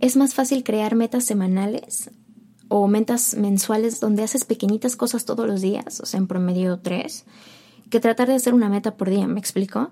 es 0.00 0.16
más 0.16 0.34
fácil 0.34 0.62
crear 0.64 0.94
metas 0.94 1.24
semanales 1.24 2.10
o 2.68 2.86
metas 2.86 3.34
mensuales 3.34 4.00
donde 4.00 4.22
haces 4.22 4.44
pequeñitas 4.44 4.94
cosas 4.94 5.24
todos 5.24 5.46
los 5.46 5.60
días, 5.60 6.00
o 6.00 6.06
sea, 6.06 6.18
en 6.18 6.26
promedio 6.26 6.78
tres, 6.78 7.24
que 7.90 8.00
tratar 8.00 8.28
de 8.28 8.34
hacer 8.34 8.54
una 8.54 8.68
meta 8.68 8.96
por 8.96 9.10
día, 9.10 9.26
¿me 9.26 9.40
explico? 9.40 9.90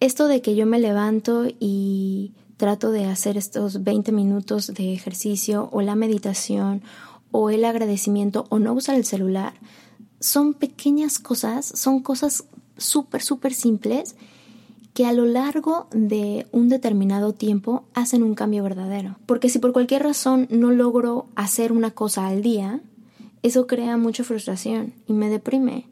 Esto 0.00 0.26
de 0.26 0.42
que 0.42 0.54
yo 0.54 0.66
me 0.66 0.80
levanto 0.80 1.46
y 1.58 2.34
trato 2.56 2.90
de 2.90 3.04
hacer 3.04 3.36
estos 3.36 3.84
20 3.84 4.12
minutos 4.12 4.74
de 4.74 4.92
ejercicio 4.92 5.68
o 5.72 5.80
la 5.80 5.94
meditación 5.94 6.82
o 7.30 7.50
el 7.50 7.64
agradecimiento 7.64 8.46
o 8.48 8.58
no 8.58 8.72
usar 8.72 8.96
el 8.96 9.04
celular, 9.04 9.54
son 10.20 10.54
pequeñas 10.54 11.18
cosas, 11.18 11.66
son 11.66 12.00
cosas 12.00 12.44
súper, 12.76 13.22
súper 13.22 13.54
simples 13.54 14.16
que 14.94 15.06
a 15.06 15.12
lo 15.12 15.26
largo 15.26 15.86
de 15.92 16.46
un 16.50 16.68
determinado 16.68 17.32
tiempo 17.32 17.84
hacen 17.94 18.22
un 18.24 18.34
cambio 18.34 18.64
verdadero. 18.64 19.16
Porque 19.26 19.48
si 19.48 19.60
por 19.60 19.72
cualquier 19.72 20.02
razón 20.02 20.48
no 20.50 20.72
logro 20.72 21.26
hacer 21.36 21.70
una 21.70 21.92
cosa 21.92 22.26
al 22.26 22.42
día, 22.42 22.80
eso 23.42 23.66
crea 23.66 23.96
mucha 23.96 24.24
frustración 24.24 24.94
y 25.06 25.12
me 25.12 25.30
deprime. 25.30 25.86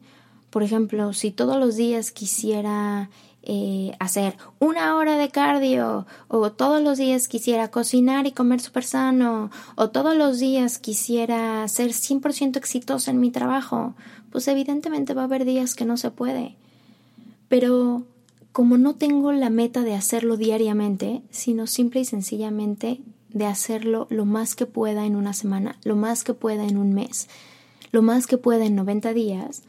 Por 0.49 0.63
ejemplo, 0.63 1.13
si 1.13 1.31
todos 1.31 1.57
los 1.57 1.75
días 1.77 2.11
quisiera 2.11 3.09
eh, 3.43 3.95
hacer 3.99 4.35
una 4.59 4.97
hora 4.97 5.17
de 5.17 5.29
cardio, 5.29 6.05
o 6.27 6.51
todos 6.51 6.81
los 6.81 6.97
días 6.97 7.29
quisiera 7.29 7.71
cocinar 7.71 8.27
y 8.27 8.33
comer 8.33 8.59
súper 8.59 8.83
sano, 8.83 9.51
o 9.75 9.89
todos 9.89 10.17
los 10.17 10.39
días 10.39 10.79
quisiera 10.79 11.65
ser 11.69 11.91
100% 11.91 12.57
exitosa 12.57 13.11
en 13.11 13.21
mi 13.21 13.31
trabajo, 13.31 13.95
pues 14.37 14.47
evidentemente 14.49 15.15
va 15.15 15.23
a 15.23 15.25
haber 15.25 15.45
días 15.45 15.73
que 15.73 15.83
no 15.83 15.97
se 15.97 16.11
puede. 16.11 16.53
Pero 17.49 18.03
como 18.51 18.77
no 18.77 18.93
tengo 18.93 19.31
la 19.31 19.49
meta 19.49 19.81
de 19.81 19.95
hacerlo 19.95 20.37
diariamente, 20.37 21.23
sino 21.31 21.65
simple 21.65 22.01
y 22.01 22.05
sencillamente 22.05 23.01
de 23.33 23.47
hacerlo 23.47 24.05
lo 24.11 24.25
más 24.25 24.53
que 24.53 24.67
pueda 24.67 25.07
en 25.07 25.15
una 25.15 25.33
semana, 25.33 25.79
lo 25.83 25.95
más 25.95 26.23
que 26.23 26.35
pueda 26.35 26.67
en 26.67 26.77
un 26.77 26.93
mes, 26.93 27.29
lo 27.91 28.03
más 28.03 28.27
que 28.27 28.37
pueda 28.37 28.63
en 28.63 28.75
90 28.75 29.11
días, 29.13 29.63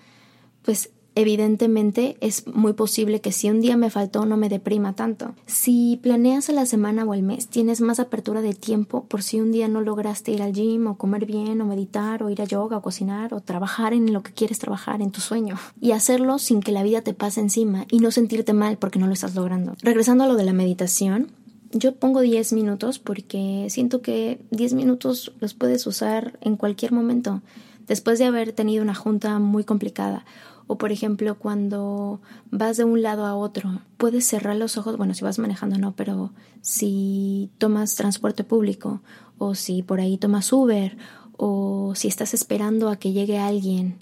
pues 0.60 0.90
evidentemente 1.18 2.16
es 2.20 2.46
muy 2.46 2.74
posible 2.74 3.20
que 3.20 3.32
si 3.32 3.50
un 3.50 3.60
día 3.60 3.76
me 3.76 3.90
faltó 3.90 4.24
no 4.24 4.36
me 4.36 4.48
deprima 4.48 4.92
tanto. 4.92 5.34
Si 5.46 5.98
planeas 6.00 6.48
a 6.48 6.52
la 6.52 6.64
semana 6.64 7.04
o 7.04 7.12
el 7.12 7.24
mes, 7.24 7.48
tienes 7.48 7.80
más 7.80 7.98
apertura 7.98 8.40
de 8.40 8.54
tiempo 8.54 9.04
por 9.04 9.24
si 9.24 9.40
un 9.40 9.50
día 9.50 9.66
no 9.66 9.80
lograste 9.80 10.30
ir 10.30 10.42
al 10.42 10.52
gym 10.52 10.86
o 10.86 10.96
comer 10.96 11.26
bien 11.26 11.60
o 11.60 11.66
meditar 11.66 12.22
o 12.22 12.30
ir 12.30 12.40
a 12.40 12.44
yoga 12.44 12.76
o 12.76 12.82
cocinar 12.82 13.34
o 13.34 13.40
trabajar 13.40 13.94
en 13.94 14.12
lo 14.12 14.22
que 14.22 14.32
quieres 14.32 14.60
trabajar 14.60 15.02
en 15.02 15.10
tu 15.10 15.20
sueño 15.20 15.56
y 15.80 15.90
hacerlo 15.90 16.38
sin 16.38 16.60
que 16.60 16.70
la 16.70 16.84
vida 16.84 17.02
te 17.02 17.14
pase 17.14 17.40
encima 17.40 17.84
y 17.90 17.98
no 17.98 18.12
sentirte 18.12 18.52
mal 18.52 18.78
porque 18.78 19.00
no 19.00 19.08
lo 19.08 19.12
estás 19.12 19.34
logrando. 19.34 19.74
Regresando 19.82 20.22
a 20.22 20.28
lo 20.28 20.36
de 20.36 20.44
la 20.44 20.52
meditación, 20.52 21.32
yo 21.72 21.96
pongo 21.96 22.20
10 22.20 22.52
minutos 22.52 23.00
porque 23.00 23.66
siento 23.70 24.02
que 24.02 24.40
10 24.52 24.74
minutos 24.74 25.32
los 25.40 25.54
puedes 25.54 25.84
usar 25.88 26.38
en 26.42 26.56
cualquier 26.56 26.92
momento 26.92 27.42
después 27.88 28.20
de 28.20 28.26
haber 28.26 28.52
tenido 28.52 28.84
una 28.84 28.94
junta 28.94 29.40
muy 29.40 29.64
complicada 29.64 30.24
o 30.68 30.76
por 30.76 30.92
ejemplo, 30.92 31.38
cuando 31.38 32.20
vas 32.50 32.76
de 32.76 32.84
un 32.84 33.02
lado 33.02 33.24
a 33.24 33.34
otro, 33.34 33.80
puedes 33.96 34.26
cerrar 34.26 34.54
los 34.54 34.76
ojos, 34.76 34.98
bueno, 34.98 35.14
si 35.14 35.24
vas 35.24 35.38
manejando 35.38 35.78
no, 35.78 35.96
pero 35.96 36.32
si 36.60 37.50
tomas 37.56 37.94
transporte 37.94 38.44
público 38.44 39.00
o 39.38 39.54
si 39.54 39.82
por 39.82 39.98
ahí 39.98 40.18
tomas 40.18 40.52
Uber 40.52 40.96
o 41.38 41.94
si 41.96 42.06
estás 42.06 42.34
esperando 42.34 42.90
a 42.90 42.96
que 42.96 43.12
llegue 43.12 43.38
alguien 43.38 43.98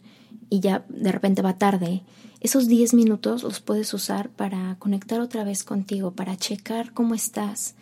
y 0.50 0.58
ya 0.58 0.84
de 0.88 1.12
repente 1.12 1.40
va 1.40 1.56
tarde, 1.56 2.02
esos 2.40 2.66
10 2.66 2.94
minutos 2.94 3.44
los 3.44 3.60
puedes 3.60 3.94
usar 3.94 4.28
para 4.30 4.76
conectar 4.80 5.20
otra 5.20 5.44
vez 5.44 5.62
contigo, 5.62 6.12
para 6.12 6.36
checar 6.36 6.92
cómo 6.92 7.14
estás. 7.14 7.76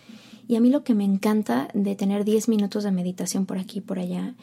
Y 0.46 0.56
a 0.56 0.60
mí 0.60 0.68
lo 0.68 0.84
que 0.84 0.94
me 0.94 1.04
encanta 1.04 1.68
de 1.72 1.96
tener 1.96 2.24
10 2.24 2.48
minutos 2.48 2.84
de 2.84 2.90
meditación 2.90 3.46
por 3.46 3.56
aquí 3.56 3.78
y 3.78 3.82
por 3.82 3.98
allá 3.98 4.34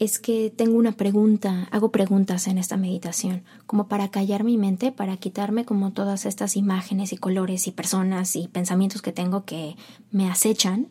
es 0.00 0.18
que 0.18 0.48
tengo 0.48 0.78
una 0.78 0.92
pregunta, 0.92 1.68
hago 1.70 1.92
preguntas 1.92 2.46
en 2.46 2.56
esta 2.56 2.78
meditación, 2.78 3.42
como 3.66 3.86
para 3.86 4.10
callar 4.10 4.44
mi 4.44 4.56
mente, 4.56 4.92
para 4.92 5.18
quitarme 5.18 5.66
como 5.66 5.92
todas 5.92 6.24
estas 6.24 6.56
imágenes 6.56 7.12
y 7.12 7.18
colores 7.18 7.66
y 7.66 7.70
personas 7.70 8.34
y 8.34 8.48
pensamientos 8.48 9.02
que 9.02 9.12
tengo 9.12 9.44
que 9.44 9.76
me 10.10 10.30
acechan. 10.30 10.88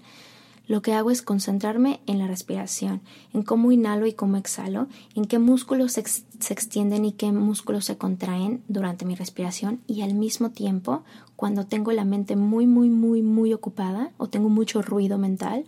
Lo 0.68 0.84
que 0.84 0.94
hago 0.94 1.10
es 1.10 1.24
concentrarme 1.24 2.02
en 2.06 2.20
la 2.20 2.28
respiración, 2.28 3.02
en 3.34 3.42
cómo 3.42 3.72
inhalo 3.72 4.06
y 4.06 4.14
cómo 4.14 4.38
exhalo, 4.38 4.88
en 5.16 5.26
qué 5.26 5.40
músculos 5.40 5.94
se, 5.94 6.04
se 6.04 6.54
extienden 6.54 7.04
y 7.04 7.14
qué 7.14 7.32
músculos 7.32 7.86
se 7.86 7.98
contraen 7.98 8.62
durante 8.68 9.06
mi 9.06 9.16
respiración 9.16 9.82
y 9.88 10.04
al 10.04 10.14
mismo 10.14 10.52
tiempo, 10.52 11.02
cuando 11.36 11.66
tengo 11.66 11.92
la 11.94 12.06
mente 12.06 12.36
muy, 12.36 12.68
muy, 12.68 12.92
muy, 12.92 13.24
muy 13.24 13.56
ocupada 13.56 14.12
o 14.18 14.30
tengo 14.30 14.50
mucho 14.50 14.84
ruido 14.84 15.18
mental, 15.18 15.66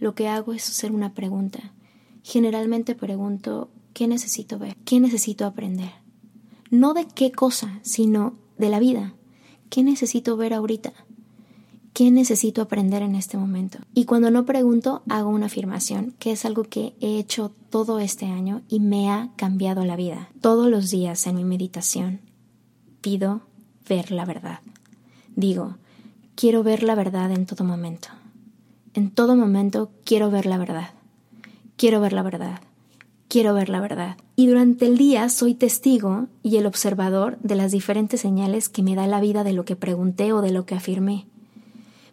lo 0.00 0.14
que 0.14 0.28
hago 0.28 0.54
es 0.54 0.66
hacer 0.66 0.92
una 0.92 1.12
pregunta 1.12 1.74
generalmente 2.24 2.94
pregunto 2.94 3.68
qué 3.92 4.08
necesito 4.08 4.58
ver, 4.58 4.74
qué 4.84 4.98
necesito 4.98 5.44
aprender. 5.44 5.92
No 6.70 6.94
de 6.94 7.06
qué 7.06 7.30
cosa, 7.30 7.78
sino 7.82 8.34
de 8.58 8.70
la 8.70 8.80
vida. 8.80 9.14
¿Qué 9.68 9.84
necesito 9.84 10.36
ver 10.36 10.54
ahorita? 10.54 10.92
¿Qué 11.92 12.10
necesito 12.10 12.62
aprender 12.62 13.02
en 13.02 13.14
este 13.14 13.36
momento? 13.36 13.78
Y 13.94 14.06
cuando 14.06 14.30
no 14.30 14.46
pregunto, 14.46 15.02
hago 15.08 15.28
una 15.28 15.46
afirmación, 15.46 16.14
que 16.18 16.32
es 16.32 16.44
algo 16.44 16.64
que 16.64 16.96
he 17.00 17.18
hecho 17.18 17.52
todo 17.70 18.00
este 18.00 18.26
año 18.26 18.62
y 18.68 18.80
me 18.80 19.10
ha 19.10 19.30
cambiado 19.36 19.84
la 19.84 19.94
vida. 19.94 20.30
Todos 20.40 20.68
los 20.68 20.90
días 20.90 21.26
en 21.26 21.36
mi 21.36 21.44
meditación 21.44 22.20
pido 23.00 23.42
ver 23.86 24.10
la 24.10 24.24
verdad. 24.24 24.60
Digo, 25.36 25.76
quiero 26.34 26.62
ver 26.62 26.82
la 26.82 26.94
verdad 26.94 27.30
en 27.30 27.44
todo 27.44 27.64
momento. 27.64 28.08
En 28.94 29.10
todo 29.10 29.36
momento 29.36 29.90
quiero 30.04 30.30
ver 30.30 30.46
la 30.46 30.58
verdad 30.58 30.93
quiero 31.76 32.00
ver 32.00 32.12
la 32.12 32.22
verdad, 32.22 32.60
quiero 33.28 33.54
ver 33.54 33.68
la 33.68 33.80
verdad. 33.80 34.16
Y 34.36 34.46
durante 34.46 34.86
el 34.86 34.98
día 34.98 35.28
soy 35.28 35.54
testigo 35.54 36.26
y 36.42 36.56
el 36.56 36.66
observador 36.66 37.38
de 37.40 37.54
las 37.54 37.72
diferentes 37.72 38.20
señales 38.20 38.68
que 38.68 38.82
me 38.82 38.94
da 38.94 39.06
la 39.06 39.20
vida 39.20 39.44
de 39.44 39.52
lo 39.52 39.64
que 39.64 39.76
pregunté 39.76 40.32
o 40.32 40.42
de 40.42 40.52
lo 40.52 40.66
que 40.66 40.74
afirmé. 40.74 41.26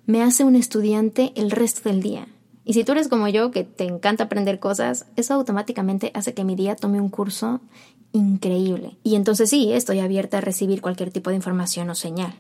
Me 0.06 0.24
hace 0.24 0.43
un 0.43 0.56
estudiante 0.56 1.32
el 1.36 1.52
resto 1.52 1.89
del 1.89 2.02
día. 2.02 2.28
Y 2.63 2.74
si 2.74 2.84
tú 2.84 2.91
eres 2.91 3.08
como 3.08 3.28
yo, 3.28 3.52
que 3.52 3.63
te 3.63 3.86
encanta 3.86 4.26
aprender 4.26 4.60
cosas, 4.60 5.06
eso 5.15 5.34
automáticamente 5.34 6.12
hace 6.13 6.34
que 6.34 6.43
mi 6.43 6.56
día 6.56 6.76
tome 6.76 7.02
un 7.02 7.10
curso 7.10 7.60
increíble. 8.12 8.97
Y 9.04 9.15
entonces 9.15 9.50
sí, 9.50 9.71
estoy 9.74 10.00
abierta 10.00 10.39
a 10.39 10.41
recibir 10.41 10.82
cualquier 10.82 11.12
tipo 11.12 11.30
de 11.30 11.38
información 11.38 11.89
o 11.89 11.95
señal 11.95 12.34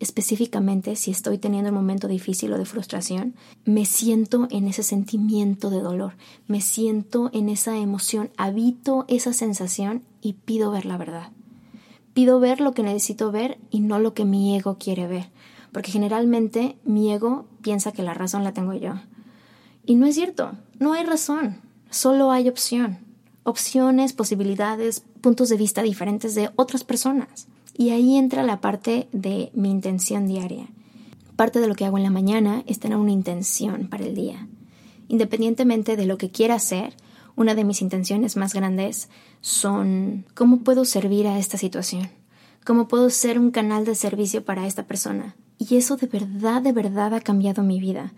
específicamente 0.00 0.96
si 0.96 1.10
estoy 1.10 1.38
teniendo 1.38 1.70
un 1.70 1.76
momento 1.76 2.08
difícil 2.08 2.52
o 2.52 2.58
de 2.58 2.64
frustración, 2.64 3.34
me 3.64 3.84
siento 3.84 4.48
en 4.50 4.68
ese 4.68 4.82
sentimiento 4.82 5.70
de 5.70 5.80
dolor, 5.80 6.14
me 6.46 6.60
siento 6.60 7.30
en 7.32 7.48
esa 7.48 7.76
emoción, 7.76 8.30
habito 8.36 9.04
esa 9.08 9.32
sensación 9.32 10.02
y 10.20 10.34
pido 10.34 10.70
ver 10.70 10.86
la 10.86 10.96
verdad. 10.96 11.30
Pido 12.14 12.40
ver 12.40 12.60
lo 12.60 12.72
que 12.72 12.82
necesito 12.82 13.30
ver 13.30 13.58
y 13.70 13.80
no 13.80 13.98
lo 13.98 14.14
que 14.14 14.24
mi 14.24 14.56
ego 14.56 14.76
quiere 14.78 15.06
ver, 15.06 15.28
porque 15.72 15.92
generalmente 15.92 16.76
mi 16.84 17.12
ego 17.12 17.46
piensa 17.62 17.92
que 17.92 18.02
la 18.02 18.14
razón 18.14 18.44
la 18.44 18.52
tengo 18.52 18.74
yo. 18.74 18.94
Y 19.84 19.94
no 19.94 20.06
es 20.06 20.14
cierto, 20.14 20.52
no 20.78 20.94
hay 20.94 21.04
razón, 21.04 21.60
solo 21.90 22.30
hay 22.30 22.48
opción. 22.48 22.98
Opciones, 23.44 24.12
posibilidades, 24.12 25.04
puntos 25.20 25.48
de 25.48 25.56
vista 25.56 25.82
diferentes 25.82 26.34
de 26.34 26.50
otras 26.56 26.82
personas. 26.82 27.46
Y 27.76 27.90
ahí 27.90 28.16
entra 28.16 28.42
la 28.42 28.60
parte 28.60 29.08
de 29.12 29.50
mi 29.54 29.70
intención 29.70 30.26
diaria. 30.26 30.68
Parte 31.36 31.60
de 31.60 31.68
lo 31.68 31.74
que 31.74 31.84
hago 31.84 31.98
en 31.98 32.04
la 32.04 32.10
mañana 32.10 32.62
es 32.66 32.78
tener 32.78 32.96
una 32.96 33.12
intención 33.12 33.88
para 33.88 34.04
el 34.04 34.14
día. 34.14 34.48
Independientemente 35.08 35.96
de 35.96 36.06
lo 36.06 36.16
que 36.16 36.30
quiera 36.30 36.54
hacer, 36.54 36.94
una 37.36 37.54
de 37.54 37.64
mis 37.64 37.82
intenciones 37.82 38.36
más 38.36 38.54
grandes 38.54 39.10
son 39.42 40.24
cómo 40.34 40.60
puedo 40.60 40.86
servir 40.86 41.26
a 41.26 41.38
esta 41.38 41.58
situación, 41.58 42.08
cómo 42.64 42.88
puedo 42.88 43.10
ser 43.10 43.38
un 43.38 43.50
canal 43.50 43.84
de 43.84 43.94
servicio 43.94 44.42
para 44.42 44.66
esta 44.66 44.84
persona. 44.86 45.36
Y 45.58 45.76
eso 45.76 45.96
de 45.96 46.06
verdad, 46.06 46.62
de 46.62 46.72
verdad 46.72 47.12
ha 47.12 47.20
cambiado 47.20 47.62
mi 47.62 47.78
vida, 47.78 48.14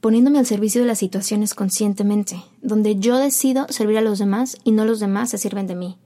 poniéndome 0.00 0.40
al 0.40 0.46
servicio 0.46 0.80
de 0.80 0.88
las 0.88 0.98
situaciones 0.98 1.54
conscientemente, 1.54 2.42
donde 2.62 2.96
yo 2.96 3.16
decido 3.16 3.66
servir 3.68 3.98
a 3.98 4.02
los 4.02 4.18
demás 4.18 4.58
y 4.64 4.72
no 4.72 4.84
los 4.84 4.98
demás 4.98 5.30
se 5.30 5.38
sirven 5.38 5.68
de 5.68 5.76
mí. 5.76 5.96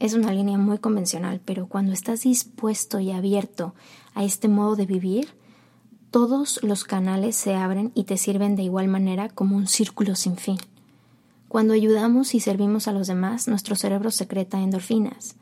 Es 0.00 0.14
una 0.14 0.32
línea 0.32 0.56
muy 0.56 0.78
convencional, 0.78 1.42
pero 1.44 1.66
cuando 1.68 1.92
estás 1.92 2.22
dispuesto 2.22 3.00
y 3.00 3.10
abierto 3.10 3.74
a 4.14 4.24
este 4.24 4.48
modo 4.48 4.74
de 4.74 4.86
vivir, 4.86 5.28
todos 6.10 6.58
los 6.62 6.84
canales 6.84 7.36
se 7.36 7.54
abren 7.54 7.92
y 7.94 8.04
te 8.04 8.16
sirven 8.16 8.56
de 8.56 8.62
igual 8.62 8.88
manera 8.88 9.28
como 9.28 9.56
un 9.56 9.66
círculo 9.66 10.16
sin 10.16 10.38
fin. 10.38 10.56
Cuando 11.48 11.74
ayudamos 11.74 12.34
y 12.34 12.40
servimos 12.40 12.88
a 12.88 12.92
los 12.92 13.08
demás, 13.08 13.46
nuestro 13.46 13.76
cerebro 13.76 14.10
secreta 14.10 14.58
endorfinas, 14.58 15.36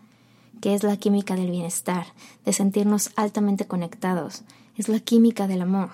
que 0.60 0.74
es 0.74 0.82
la 0.82 0.96
química 0.96 1.36
del 1.36 1.52
bienestar, 1.52 2.06
de 2.44 2.52
sentirnos 2.52 3.12
altamente 3.14 3.68
conectados, 3.68 4.42
es 4.76 4.88
la 4.88 4.98
química 4.98 5.46
del 5.46 5.62
amor. 5.62 5.90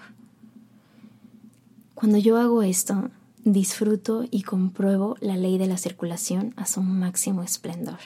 Cuando 1.94 2.16
yo 2.16 2.38
hago 2.38 2.62
esto, 2.62 3.11
disfruto 3.44 4.24
y 4.31 4.42
compruebo 4.42 5.16
la 5.20 5.37
ley 5.37 5.59
de 5.59 5.66
la 5.66 5.77
circulación 5.77 6.55
a 6.57 6.64
su 6.64 6.81
máximo 6.81 7.42
esplendor, 7.42 7.98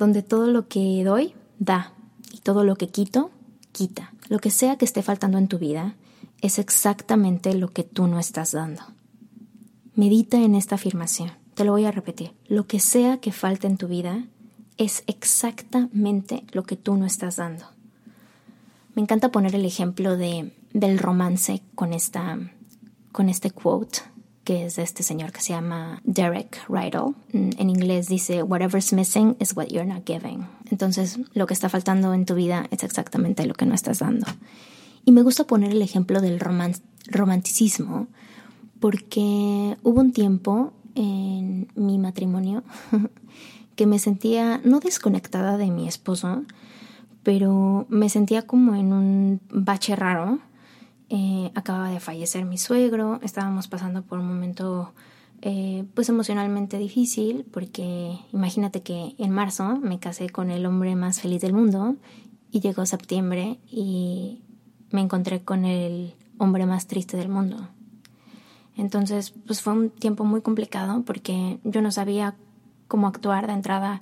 donde 0.00 0.22
todo 0.22 0.46
lo 0.46 0.66
que 0.66 1.04
doy, 1.04 1.34
da, 1.58 1.92
y 2.32 2.38
todo 2.38 2.64
lo 2.64 2.74
que 2.76 2.88
quito, 2.88 3.30
quita. 3.70 4.14
Lo 4.30 4.38
que 4.38 4.50
sea 4.50 4.78
que 4.78 4.86
esté 4.86 5.02
faltando 5.02 5.36
en 5.36 5.46
tu 5.46 5.58
vida 5.58 5.94
es 6.40 6.58
exactamente 6.58 7.52
lo 7.52 7.68
que 7.68 7.84
tú 7.84 8.06
no 8.06 8.18
estás 8.18 8.52
dando. 8.52 8.82
Medita 9.94 10.38
en 10.38 10.54
esta 10.54 10.76
afirmación. 10.76 11.32
Te 11.52 11.64
lo 11.64 11.72
voy 11.72 11.84
a 11.84 11.90
repetir. 11.90 12.32
Lo 12.48 12.66
que 12.66 12.80
sea 12.80 13.18
que 13.18 13.30
falte 13.30 13.66
en 13.66 13.76
tu 13.76 13.88
vida 13.88 14.24
es 14.78 15.04
exactamente 15.06 16.44
lo 16.52 16.62
que 16.62 16.76
tú 16.76 16.96
no 16.96 17.04
estás 17.04 17.36
dando. 17.36 17.66
Me 18.94 19.02
encanta 19.02 19.30
poner 19.30 19.54
el 19.54 19.66
ejemplo 19.66 20.16
de, 20.16 20.54
del 20.72 20.98
romance 20.98 21.62
con, 21.74 21.92
esta, 21.92 22.38
con 23.12 23.28
este 23.28 23.50
quote 23.50 23.98
que 24.44 24.66
es 24.66 24.76
de 24.76 24.82
este 24.82 25.02
señor 25.02 25.32
que 25.32 25.40
se 25.40 25.52
llama 25.52 26.00
Derek 26.04 26.60
Rydell. 26.68 27.14
En 27.32 27.70
inglés 27.70 28.08
dice, 28.08 28.42
whatever's 28.42 28.92
missing 28.92 29.36
is 29.38 29.54
what 29.56 29.66
you're 29.66 29.86
not 29.86 30.06
giving. 30.06 30.46
Entonces, 30.70 31.18
lo 31.34 31.46
que 31.46 31.54
está 31.54 31.68
faltando 31.68 32.14
en 32.14 32.24
tu 32.24 32.34
vida 32.34 32.66
es 32.70 32.82
exactamente 32.82 33.46
lo 33.46 33.54
que 33.54 33.66
no 33.66 33.74
estás 33.74 33.98
dando. 33.98 34.26
Y 35.04 35.12
me 35.12 35.22
gusta 35.22 35.44
poner 35.44 35.72
el 35.72 35.82
ejemplo 35.82 36.20
del 36.20 36.40
romanticismo 37.06 38.08
porque 38.80 39.76
hubo 39.82 40.00
un 40.00 40.12
tiempo 40.12 40.72
en 40.94 41.68
mi 41.74 41.98
matrimonio 41.98 42.62
que 43.76 43.86
me 43.86 43.98
sentía 43.98 44.60
no 44.64 44.80
desconectada 44.80 45.56
de 45.56 45.70
mi 45.70 45.86
esposo, 45.86 46.42
pero 47.22 47.86
me 47.88 48.08
sentía 48.08 48.42
como 48.42 48.74
en 48.74 48.92
un 48.92 49.40
bache 49.50 49.96
raro. 49.96 50.38
Eh, 51.12 51.50
acababa 51.56 51.90
de 51.90 51.98
fallecer 51.98 52.44
mi 52.44 52.56
suegro, 52.56 53.18
estábamos 53.22 53.66
pasando 53.66 54.02
por 54.02 54.20
un 54.20 54.28
momento 54.28 54.94
eh, 55.42 55.84
pues 55.94 56.08
emocionalmente 56.08 56.78
difícil 56.78 57.44
porque 57.50 58.16
imagínate 58.32 58.82
que 58.82 59.16
en 59.18 59.30
marzo 59.32 59.76
me 59.78 59.98
casé 59.98 60.30
con 60.30 60.52
el 60.52 60.66
hombre 60.66 60.94
más 60.94 61.20
feliz 61.20 61.40
del 61.40 61.52
mundo 61.52 61.96
y 62.52 62.60
llegó 62.60 62.86
septiembre 62.86 63.58
y 63.66 64.44
me 64.90 65.00
encontré 65.00 65.42
con 65.42 65.64
el 65.64 66.14
hombre 66.38 66.64
más 66.64 66.86
triste 66.86 67.16
del 67.16 67.28
mundo. 67.28 67.68
Entonces, 68.76 69.34
pues 69.46 69.62
fue 69.62 69.72
un 69.72 69.90
tiempo 69.90 70.24
muy 70.24 70.42
complicado 70.42 71.02
porque 71.04 71.58
yo 71.64 71.82
no 71.82 71.90
sabía 71.90 72.36
cómo 72.86 73.08
actuar 73.08 73.48
de 73.48 73.54
entrada. 73.54 74.00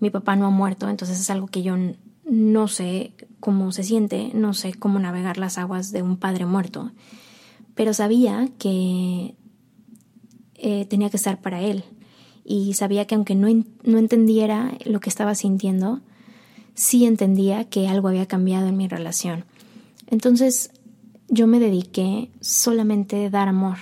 Mi 0.00 0.08
papá 0.08 0.36
no 0.36 0.46
ha 0.46 0.50
muerto, 0.50 0.88
entonces 0.88 1.20
es 1.20 1.28
algo 1.28 1.48
que 1.48 1.62
yo 1.62 1.76
no 2.24 2.68
sé 2.68 3.12
cómo 3.40 3.72
se 3.72 3.82
siente, 3.82 4.30
no 4.34 4.54
sé 4.54 4.74
cómo 4.74 4.98
navegar 4.98 5.38
las 5.38 5.58
aguas 5.58 5.92
de 5.92 6.02
un 6.02 6.16
padre 6.16 6.46
muerto, 6.46 6.92
pero 7.74 7.92
sabía 7.92 8.48
que 8.58 9.34
eh, 10.54 10.86
tenía 10.86 11.10
que 11.10 11.16
estar 11.16 11.40
para 11.40 11.60
él 11.60 11.84
y 12.44 12.74
sabía 12.74 13.06
que 13.06 13.14
aunque 13.14 13.34
no, 13.34 13.48
no 13.82 13.98
entendiera 13.98 14.76
lo 14.84 15.00
que 15.00 15.10
estaba 15.10 15.34
sintiendo, 15.34 16.00
sí 16.74 17.06
entendía 17.06 17.64
que 17.64 17.88
algo 17.88 18.08
había 18.08 18.26
cambiado 18.26 18.68
en 18.68 18.76
mi 18.76 18.88
relación. 18.88 19.44
Entonces 20.06 20.70
yo 21.28 21.46
me 21.46 21.58
dediqué 21.58 22.30
solamente 22.40 23.26
a 23.26 23.30
dar 23.30 23.48
amor, 23.48 23.76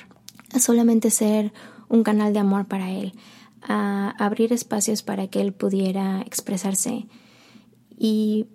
a 0.52 0.58
solamente 0.58 1.10
ser 1.10 1.52
un 1.88 2.02
canal 2.02 2.32
de 2.32 2.38
amor 2.38 2.66
para 2.66 2.90
él, 2.90 3.12
a 3.62 4.10
abrir 4.18 4.52
espacios 4.52 5.02
para 5.02 5.28
que 5.28 5.40
él 5.40 5.52
pudiera 5.52 6.22
expresarse. 6.22 7.06
Y 8.04 8.48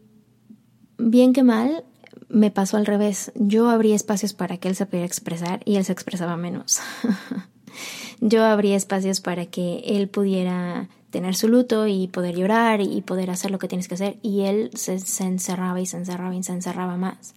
bien 0.98 1.32
que 1.32 1.42
mal, 1.42 1.86
me 2.28 2.52
pasó 2.52 2.76
al 2.76 2.86
revés. 2.86 3.32
Yo 3.36 3.70
abrí 3.70 3.94
espacios 3.94 4.34
para 4.34 4.58
que 4.58 4.68
él 4.68 4.76
se 4.76 4.86
pudiera 4.86 5.06
expresar 5.06 5.62
y 5.64 5.78
él 5.78 5.86
se 5.86 5.94
expresaba 5.94 6.36
menos. 6.36 6.82
Yo 8.20 8.44
abrí 8.44 8.74
espacios 8.74 9.22
para 9.22 9.46
que 9.46 9.84
él 9.86 10.10
pudiera 10.10 10.90
tener 11.12 11.34
su 11.34 11.48
luto 11.48 11.88
y 11.88 12.10
poder 12.10 12.36
llorar 12.36 12.82
y 12.82 13.02
poder 13.04 13.30
hacer 13.30 13.50
lo 13.50 13.58
que 13.58 13.70
tienes 13.70 13.88
que 13.88 13.94
hacer 13.94 14.18
y 14.22 14.42
él 14.42 14.70
se, 14.74 15.00
se 15.00 15.24
encerraba 15.24 15.80
y 15.80 15.86
se 15.86 15.96
encerraba 15.96 16.36
y 16.36 16.44
se 16.44 16.52
encerraba 16.52 16.98
más. 16.98 17.34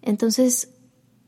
Entonces 0.00 0.70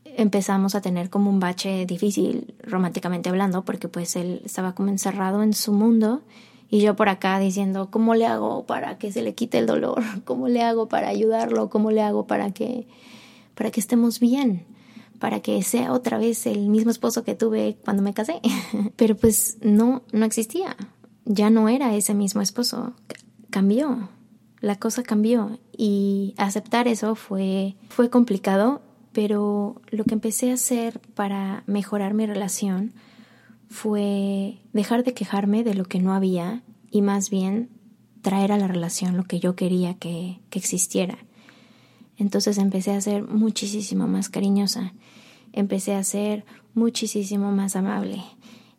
empezamos 0.03 0.73
a 0.73 0.81
tener 0.81 1.11
como 1.11 1.29
un 1.29 1.39
bache 1.39 1.85
difícil 1.85 2.55
románticamente 2.63 3.29
hablando 3.29 3.63
porque 3.65 3.87
pues 3.87 4.15
él 4.15 4.41
estaba 4.45 4.73
como 4.73 4.89
encerrado 4.89 5.43
en 5.43 5.53
su 5.53 5.73
mundo 5.73 6.23
y 6.71 6.81
yo 6.81 6.95
por 6.95 7.09
acá 7.09 7.37
diciendo 7.37 7.89
cómo 7.91 8.15
le 8.15 8.25
hago 8.25 8.65
para 8.65 8.97
que 8.97 9.11
se 9.11 9.21
le 9.21 9.35
quite 9.35 9.59
el 9.59 9.67
dolor, 9.67 10.01
cómo 10.25 10.47
le 10.47 10.63
hago 10.63 10.89
para 10.89 11.09
ayudarlo, 11.09 11.69
cómo 11.69 11.91
le 11.91 12.01
hago 12.01 12.25
para 12.25 12.51
que 12.51 12.87
para 13.53 13.69
que 13.69 13.79
estemos 13.79 14.19
bien, 14.19 14.65
para 15.19 15.41
que 15.41 15.61
sea 15.61 15.93
otra 15.93 16.17
vez 16.17 16.47
el 16.47 16.69
mismo 16.69 16.89
esposo 16.89 17.23
que 17.23 17.35
tuve 17.35 17.77
cuando 17.85 18.01
me 18.01 18.15
casé. 18.15 18.41
Pero 18.95 19.15
pues 19.15 19.59
no 19.61 20.01
no 20.11 20.25
existía. 20.25 20.75
Ya 21.25 21.51
no 21.51 21.69
era 21.69 21.93
ese 21.93 22.15
mismo 22.15 22.41
esposo. 22.41 22.93
Cambió 23.51 24.09
la 24.61 24.75
cosa 24.77 25.01
cambió 25.01 25.59
y 25.75 26.35
aceptar 26.37 26.87
eso 26.87 27.15
fue, 27.15 27.75
fue 27.89 28.09
complicado, 28.09 28.81
pero 29.11 29.81
lo 29.89 30.03
que 30.03 30.13
empecé 30.13 30.51
a 30.51 30.53
hacer 30.53 30.99
para 31.15 31.63
mejorar 31.65 32.13
mi 32.13 32.27
relación 32.27 32.93
fue 33.71 34.59
dejar 34.73 35.03
de 35.03 35.13
quejarme 35.13 35.63
de 35.63 35.73
lo 35.73 35.85
que 35.85 35.99
no 35.99 36.13
había 36.13 36.61
y 36.91 37.01
más 37.01 37.29
bien 37.29 37.69
traer 38.21 38.51
a 38.51 38.57
la 38.57 38.67
relación 38.67 39.15
lo 39.15 39.23
que 39.23 39.39
yo 39.39 39.55
quería 39.55 39.93
que, 39.95 40.39
que 40.49 40.59
existiera. 40.59 41.17
Entonces 42.17 42.57
empecé 42.57 42.91
a 42.91 43.01
ser 43.01 43.23
muchísimo 43.23 44.07
más 44.07 44.29
cariñosa, 44.29 44.93
empecé 45.53 45.95
a 45.95 46.03
ser 46.03 46.45
muchísimo 46.73 47.51
más 47.51 47.77
amable, 47.77 48.21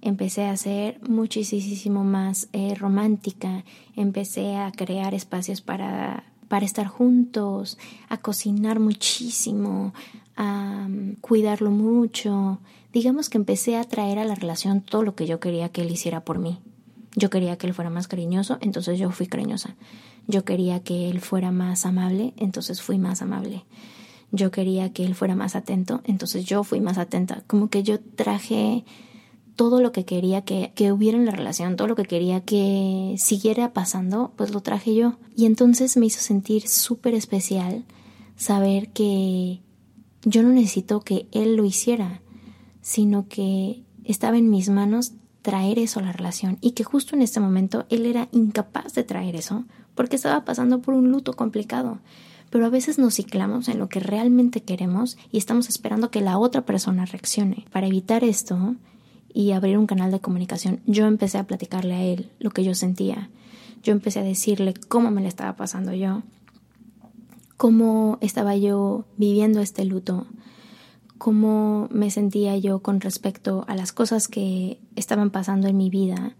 empecé 0.02 0.44
a 0.44 0.56
ser 0.56 1.00
muchísimo 1.08 2.04
más 2.04 2.48
eh, 2.52 2.74
romántica, 2.74 3.64
empecé 3.96 4.56
a 4.56 4.70
crear 4.72 5.14
espacios 5.14 5.62
para, 5.62 6.31
para 6.52 6.66
estar 6.66 6.86
juntos, 6.86 7.78
a 8.10 8.18
cocinar 8.18 8.78
muchísimo, 8.78 9.94
a 10.36 10.86
mm, 10.86 11.14
cuidarlo 11.22 11.70
mucho. 11.70 12.58
Digamos 12.92 13.30
que 13.30 13.38
empecé 13.38 13.78
a 13.78 13.84
traer 13.84 14.18
a 14.18 14.26
la 14.26 14.34
relación 14.34 14.82
todo 14.82 15.02
lo 15.02 15.14
que 15.14 15.26
yo 15.26 15.40
quería 15.40 15.70
que 15.70 15.80
él 15.80 15.90
hiciera 15.90 16.26
por 16.26 16.38
mí. 16.38 16.58
Yo 17.16 17.30
quería 17.30 17.56
que 17.56 17.66
él 17.66 17.72
fuera 17.72 17.88
más 17.88 18.06
cariñoso, 18.06 18.58
entonces 18.60 18.98
yo 18.98 19.10
fui 19.12 19.28
cariñosa. 19.28 19.76
Yo 20.26 20.44
quería 20.44 20.80
que 20.80 21.08
él 21.08 21.22
fuera 21.22 21.52
más 21.52 21.86
amable, 21.86 22.34
entonces 22.36 22.82
fui 22.82 22.98
más 22.98 23.22
amable. 23.22 23.64
Yo 24.30 24.50
quería 24.50 24.92
que 24.92 25.06
él 25.06 25.14
fuera 25.14 25.34
más 25.34 25.56
atento, 25.56 26.02
entonces 26.04 26.44
yo 26.44 26.64
fui 26.64 26.82
más 26.82 26.98
atenta. 26.98 27.44
Como 27.46 27.70
que 27.70 27.82
yo 27.82 27.98
traje 27.98 28.84
todo 29.56 29.80
lo 29.80 29.92
que 29.92 30.04
quería 30.04 30.42
que, 30.42 30.72
hubiera 30.92 31.18
en 31.18 31.26
la 31.26 31.32
relación, 31.32 31.76
todo 31.76 31.88
lo 31.88 31.96
que 31.96 32.04
quería 32.04 32.40
que 32.40 33.16
siguiera 33.18 33.72
pasando, 33.72 34.32
pues 34.36 34.52
lo 34.52 34.60
traje 34.60 34.94
yo. 34.94 35.18
Y 35.36 35.46
entonces 35.46 35.96
me 35.96 36.06
hizo 36.06 36.20
sentir 36.20 36.68
súper 36.68 37.14
especial 37.14 37.84
saber 38.36 38.88
que 38.90 39.60
yo 40.24 40.42
no 40.42 40.50
necesito 40.50 41.00
que 41.00 41.26
él 41.32 41.56
lo 41.56 41.64
hiciera, 41.64 42.22
sino 42.80 43.28
que 43.28 43.82
estaba 44.04 44.38
en 44.38 44.50
mis 44.50 44.68
manos 44.68 45.12
traer 45.42 45.78
eso 45.78 46.00
a 46.00 46.04
la 46.04 46.12
relación 46.12 46.58
y 46.60 46.72
que 46.72 46.84
justo 46.84 47.16
en 47.16 47.22
este 47.22 47.40
momento 47.40 47.84
él 47.90 48.06
era 48.06 48.28
incapaz 48.32 48.94
de 48.94 49.02
traer 49.02 49.34
eso 49.34 49.64
porque 49.94 50.16
estaba 50.16 50.44
pasando 50.44 50.80
por 50.80 50.94
un 50.94 51.10
luto 51.10 51.34
complicado. 51.34 51.98
Pero 52.50 52.66
a 52.66 52.70
veces 52.70 52.98
nos 52.98 53.14
ciclamos 53.14 53.68
en 53.68 53.78
lo 53.78 53.88
que 53.88 53.98
realmente 53.98 54.62
queremos 54.62 55.16
y 55.30 55.38
estamos 55.38 55.68
esperando 55.68 56.10
que 56.10 56.20
la 56.20 56.38
otra 56.38 56.66
persona 56.66 57.06
reaccione. 57.06 57.64
Para 57.72 57.86
evitar 57.86 58.24
esto 58.24 58.76
y 59.32 59.52
abrir 59.52 59.78
un 59.78 59.86
canal 59.86 60.10
de 60.10 60.20
comunicación, 60.20 60.80
yo 60.86 61.06
empecé 61.06 61.38
a 61.38 61.46
platicarle 61.46 61.94
a 61.94 62.02
él 62.02 62.30
lo 62.38 62.50
que 62.50 62.64
yo 62.64 62.74
sentía. 62.74 63.30
Yo 63.82 63.92
empecé 63.92 64.20
a 64.20 64.24
decirle 64.24 64.74
cómo 64.88 65.10
me 65.10 65.22
le 65.22 65.28
estaba 65.28 65.56
pasando 65.56 65.92
yo, 65.92 66.22
cómo 67.56 68.18
estaba 68.20 68.56
yo 68.56 69.04
viviendo 69.16 69.60
este 69.60 69.84
luto, 69.84 70.26
cómo 71.18 71.88
me 71.90 72.10
sentía 72.10 72.56
yo 72.56 72.80
con 72.80 73.00
respecto 73.00 73.64
a 73.68 73.76
las 73.76 73.92
cosas 73.92 74.28
que 74.28 74.80
estaban 74.96 75.30
pasando 75.30 75.68
en 75.68 75.76
mi 75.76 75.88
vida. 75.88 76.34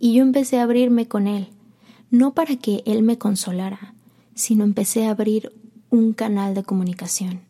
Y 0.00 0.14
yo 0.14 0.22
empecé 0.22 0.58
a 0.58 0.64
abrirme 0.64 1.06
con 1.08 1.26
él, 1.26 1.48
no 2.10 2.34
para 2.34 2.56
que 2.56 2.82
él 2.86 3.02
me 3.02 3.18
consolara, 3.18 3.94
sino 4.34 4.64
empecé 4.64 5.06
a 5.06 5.10
abrir 5.10 5.52
un 5.90 6.12
canal 6.12 6.54
de 6.54 6.62
comunicación, 6.62 7.40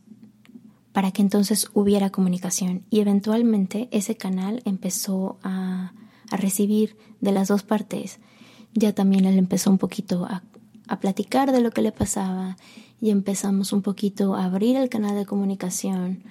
para 0.99 1.13
que 1.13 1.23
entonces 1.23 1.71
hubiera 1.75 2.11
comunicación. 2.11 2.83
Y 2.91 2.99
eventualmente 2.99 3.89
ese 3.93 4.17
canal 4.17 4.63
empezó 4.65 5.39
a, 5.45 5.93
a 6.29 6.37
recibir 6.37 6.97
de 7.21 7.31
las 7.31 7.47
dos 7.47 7.63
partes. 7.63 8.19
Ya 8.75 8.93
también 8.93 9.25
él 9.25 9.39
empezó 9.39 9.71
un 9.71 9.79
poquito 9.79 10.25
a, 10.25 10.43
a 10.89 10.99
platicar 10.99 11.53
de 11.53 11.61
lo 11.61 11.71
que 11.71 11.83
le 11.83 11.93
pasaba 11.93 12.57
y 13.01 13.11
empezamos 13.11 13.73
un 13.73 13.83
poquito 13.83 14.35
a 14.35 14.47
abrir 14.47 14.75
el 14.75 14.89
canal 14.89 15.15
de 15.15 15.25
comunicación 15.25 16.25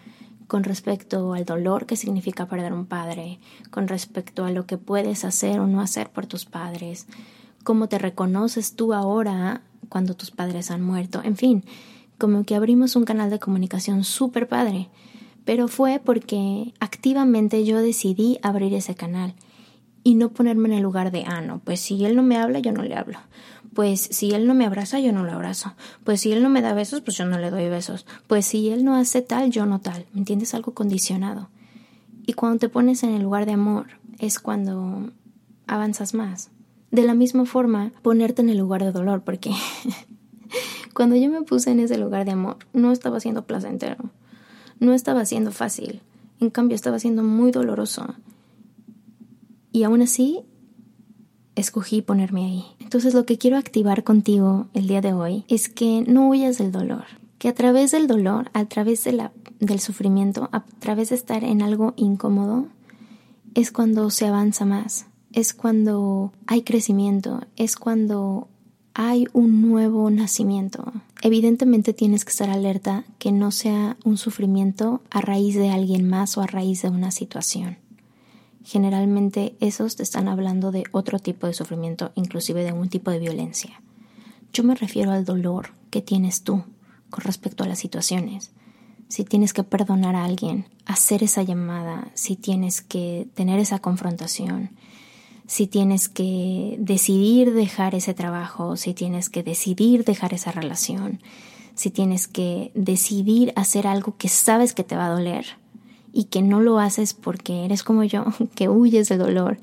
con 0.47 0.65
respecto 0.65 1.31
al 1.31 1.45
dolor 1.45 1.85
que 1.85 1.95
significa 1.95 2.49
perder 2.49 2.73
un 2.73 2.87
padre, 2.87 3.39
con 3.71 3.87
respecto 3.87 4.43
a 4.43 4.51
lo 4.51 4.65
que 4.65 4.77
puedes 4.77 5.23
hacer 5.23 5.61
o 5.61 5.67
no 5.67 5.79
hacer 5.79 6.09
por 6.09 6.25
tus 6.25 6.43
padres, 6.43 7.07
cómo 7.63 7.87
te 7.87 7.99
reconoces 7.99 8.75
tú 8.75 8.93
ahora 8.93 9.61
cuando 9.87 10.13
tus 10.13 10.29
padres 10.29 10.71
han 10.71 10.81
muerto, 10.81 11.21
en 11.23 11.37
fin, 11.37 11.63
como 12.17 12.43
que 12.43 12.55
abrimos 12.55 12.95
un 12.95 13.05
canal 13.05 13.29
de 13.29 13.39
comunicación 13.39 14.03
súper 14.03 14.47
padre, 14.47 14.89
pero 15.45 15.67
fue 15.67 16.01
porque 16.03 16.73
activamente 16.79 17.63
yo 17.65 17.79
decidí 17.79 18.39
abrir 18.41 18.73
ese 18.73 18.95
canal 18.95 19.35
y 20.03 20.15
no 20.15 20.29
ponerme 20.29 20.69
en 20.69 20.75
el 20.75 20.83
lugar 20.83 21.11
de, 21.11 21.23
ah, 21.25 21.41
no, 21.41 21.59
pues 21.59 21.79
si 21.79 22.05
él 22.05 22.15
no 22.15 22.23
me 22.23 22.37
habla, 22.37 22.59
yo 22.59 22.71
no 22.71 22.81
le 22.81 22.95
hablo. 22.95 23.19
Pues 23.73 24.01
si 24.11 24.33
él 24.33 24.47
no 24.47 24.53
me 24.53 24.65
abraza, 24.65 24.99
yo 24.99 25.11
no 25.11 25.23
lo 25.23 25.33
abrazo. 25.33 25.75
Pues 26.03 26.21
si 26.21 26.31
él 26.31 26.41
no 26.41 26.49
me 26.49 26.61
da 26.61 26.73
besos, 26.73 27.01
pues 27.01 27.17
yo 27.17 27.25
no 27.25 27.37
le 27.37 27.51
doy 27.51 27.69
besos. 27.69 28.05
Pues 28.25 28.45
si 28.45 28.69
él 28.69 28.83
no 28.83 28.95
hace 28.95 29.21
tal, 29.21 29.51
yo 29.51 29.65
no 29.65 29.79
tal. 29.79 30.05
¿Me 30.13 30.19
entiendes? 30.19 30.53
Algo 30.53 30.73
condicionado. 30.73 31.49
Y 32.25 32.33
cuando 32.33 32.59
te 32.59 32.69
pones 32.69 33.03
en 33.03 33.13
el 33.13 33.21
lugar 33.21 33.45
de 33.45 33.51
amor, 33.51 33.87
es 34.17 34.39
cuando 34.39 35.11
avanzas 35.67 36.13
más. 36.13 36.49
De 36.89 37.03
la 37.03 37.13
misma 37.13 37.45
forma, 37.45 37.91
ponerte 38.01 38.41
en 38.41 38.49
el 38.49 38.57
lugar 38.57 38.83
de 38.83 38.91
dolor, 38.91 39.23
porque 39.23 39.51
cuando 40.93 41.15
yo 41.15 41.29
me 41.29 41.41
puse 41.41 41.71
en 41.71 41.79
ese 41.79 41.97
lugar 41.97 42.25
de 42.25 42.31
amor, 42.31 42.57
no 42.73 42.91
estaba 42.91 43.19
siendo 43.19 43.45
placentero. 43.45 44.11
No 44.79 44.93
estaba 44.93 45.25
siendo 45.25 45.51
fácil. 45.51 46.01
En 46.39 46.49
cambio, 46.49 46.75
estaba 46.75 46.99
siendo 46.99 47.23
muy 47.23 47.51
doloroso. 47.51 48.15
Y 49.71 49.83
aún 49.83 50.01
así, 50.01 50.43
escogí 51.57 52.01
ponerme 52.01 52.45
ahí. 52.45 52.65
Entonces 52.79 53.13
lo 53.13 53.25
que 53.25 53.37
quiero 53.37 53.57
activar 53.57 54.03
contigo 54.03 54.67
el 54.73 54.87
día 54.87 55.01
de 55.01 55.13
hoy 55.13 55.43
es 55.47 55.69
que 55.69 56.03
no 56.07 56.29
huyas 56.29 56.57
del 56.59 56.71
dolor, 56.71 57.05
que 57.39 57.49
a 57.49 57.55
través 57.55 57.91
del 57.91 58.07
dolor, 58.07 58.49
a 58.53 58.65
través 58.65 59.03
del 59.03 59.79
sufrimiento, 59.79 60.49
a 60.51 60.63
través 60.79 61.09
de 61.09 61.15
estar 61.15 61.43
en 61.43 61.61
algo 61.61 61.93
incómodo, 61.97 62.67
es 63.55 63.71
cuando 63.71 64.09
se 64.11 64.27
avanza 64.27 64.65
más, 64.65 65.07
es 65.33 65.53
cuando 65.53 66.31
hay 66.45 66.61
crecimiento, 66.61 67.41
es 67.55 67.75
cuando 67.75 68.47
hay 68.99 69.27
un 69.31 69.61
nuevo 69.61 70.09
nacimiento. 70.09 70.91
Evidentemente 71.21 71.93
tienes 71.93 72.25
que 72.25 72.31
estar 72.31 72.49
alerta 72.49 73.05
que 73.19 73.31
no 73.31 73.51
sea 73.51 73.95
un 74.03 74.17
sufrimiento 74.17 75.01
a 75.09 75.21
raíz 75.21 75.55
de 75.55 75.69
alguien 75.69 76.09
más 76.09 76.37
o 76.37 76.41
a 76.41 76.47
raíz 76.47 76.81
de 76.81 76.89
una 76.89 77.11
situación 77.11 77.77
generalmente 78.67 79.55
esos 79.61 79.95
te 79.95 80.03
están 80.03 80.27
hablando 80.27 80.71
de 80.73 80.83
otro 80.91 81.19
tipo 81.19 81.47
de 81.47 81.53
sufrimiento, 81.53 82.11
inclusive 82.15 82.65
de 82.65 82.73
un 82.73 82.89
tipo 82.89 83.11
de 83.11 83.19
violencia. 83.19 83.81
Yo 84.51 84.65
me 84.65 84.75
refiero 84.75 85.11
al 85.11 85.23
dolor 85.23 85.69
que 85.89 86.01
tienes 86.01 86.43
tú 86.43 86.65
con 87.09 87.23
respecto 87.23 87.63
a 87.63 87.67
las 87.67 87.79
situaciones. 87.79 88.51
Si 89.07 89.23
tienes 89.23 89.53
que 89.53 89.63
perdonar 89.63 90.17
a 90.17 90.25
alguien, 90.25 90.65
hacer 90.85 91.23
esa 91.23 91.43
llamada, 91.43 92.11
si 92.13 92.35
tienes 92.35 92.81
que 92.81 93.29
tener 93.35 93.57
esa 93.61 93.79
confrontación, 93.79 94.71
si 95.47 95.65
tienes 95.65 96.09
que 96.09 96.75
decidir 96.79 97.53
dejar 97.53 97.95
ese 97.95 98.13
trabajo, 98.13 98.77
si 98.77 98.93
tienes 98.93 99.29
que 99.29 99.41
decidir 99.41 100.05
dejar 100.05 100.33
esa 100.33 100.51
relación, 100.51 101.21
si 101.73 101.89
tienes 101.89 102.27
que 102.27 102.71
decidir 102.75 103.53
hacer 103.55 103.87
algo 103.87 104.15
que 104.17 104.29
sabes 104.29 104.73
que 104.73 104.83
te 104.83 104.95
va 104.95 105.07
a 105.07 105.11
doler, 105.11 105.45
y 106.17 106.25
que 106.25 106.41
no 106.41 106.61
lo 106.61 106.79
haces 106.79 107.13
porque 107.13 107.63
eres 107.63 107.83
como 107.83 108.03
yo, 108.03 108.25
que 108.55 108.69
huyes 108.69 109.07
del 109.07 109.19
dolor, 109.19 109.59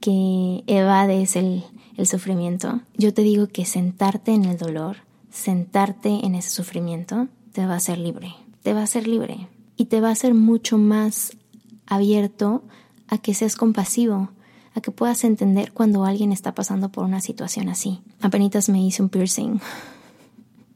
que 0.00 0.64
evades 0.66 1.36
el, 1.36 1.64
sufrimiento, 2.04 2.80
yo 2.96 3.12
te 3.12 3.20
digo 3.20 3.48
que 3.48 3.66
sentarte 3.66 4.32
en 4.32 4.46
el 4.46 4.56
dolor, 4.56 4.96
sentarte 5.30 6.08
en 6.24 6.34
ese 6.34 6.48
sufrimiento, 6.48 7.28
te 7.52 7.66
va 7.66 7.74
a 7.74 7.76
hacer 7.76 7.98
libre, 7.98 8.34
te 8.62 8.72
va 8.72 8.80
a 8.80 8.84
hacer 8.84 9.06
libre 9.06 9.48
y 9.76 9.84
te 9.84 10.00
va 10.00 10.08
a 10.08 10.12
hacer 10.12 10.32
mucho 10.32 10.78
más 10.78 11.36
abierto 11.84 12.62
a 13.06 13.18
que 13.18 13.34
seas 13.34 13.54
compasivo, 13.54 14.30
a 14.74 14.80
que 14.80 14.90
puedas 14.90 15.24
entender 15.24 15.72
cuando 15.72 16.04
alguien 16.04 16.32
está 16.32 16.54
pasando 16.54 16.90
por 16.90 17.04
una 17.04 17.20
situación 17.20 17.68
así. 17.68 18.00
Apenitas 18.20 18.68
me 18.68 18.84
hice 18.84 19.02
un 19.02 19.08
piercing. 19.08 19.60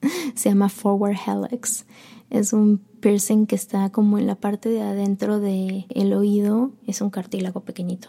Se 0.35 0.48
llama 0.48 0.68
Forward 0.68 1.16
Helix. 1.26 1.87
Es 2.30 2.52
un 2.52 2.78
piercing 3.00 3.46
que 3.46 3.54
está 3.54 3.90
como 3.90 4.18
en 4.18 4.26
la 4.26 4.35
parte 4.35 4.68
de 4.68 4.83
adentro 4.83 5.38
del 5.38 5.87
el 5.90 6.12
oído, 6.14 6.72
es 6.87 7.00
un 7.00 7.11
cartílago 7.11 7.61
pequeñito. 7.61 8.09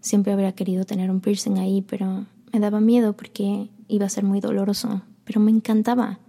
Siempre 0.00 0.32
habría 0.32 0.52
querido 0.52 0.84
tener 0.84 1.10
un 1.10 1.20
piercing 1.20 1.58
ahí, 1.58 1.82
pero 1.82 2.26
me 2.52 2.60
daba 2.60 2.80
miedo 2.80 3.12
porque 3.12 3.68
iba 3.88 4.06
a 4.06 4.10
ser 4.10 4.24
muy 4.24 4.40
doloroso, 4.40 5.02
pero 5.24 5.40
me 5.40 5.50
encantaba. 5.50 6.20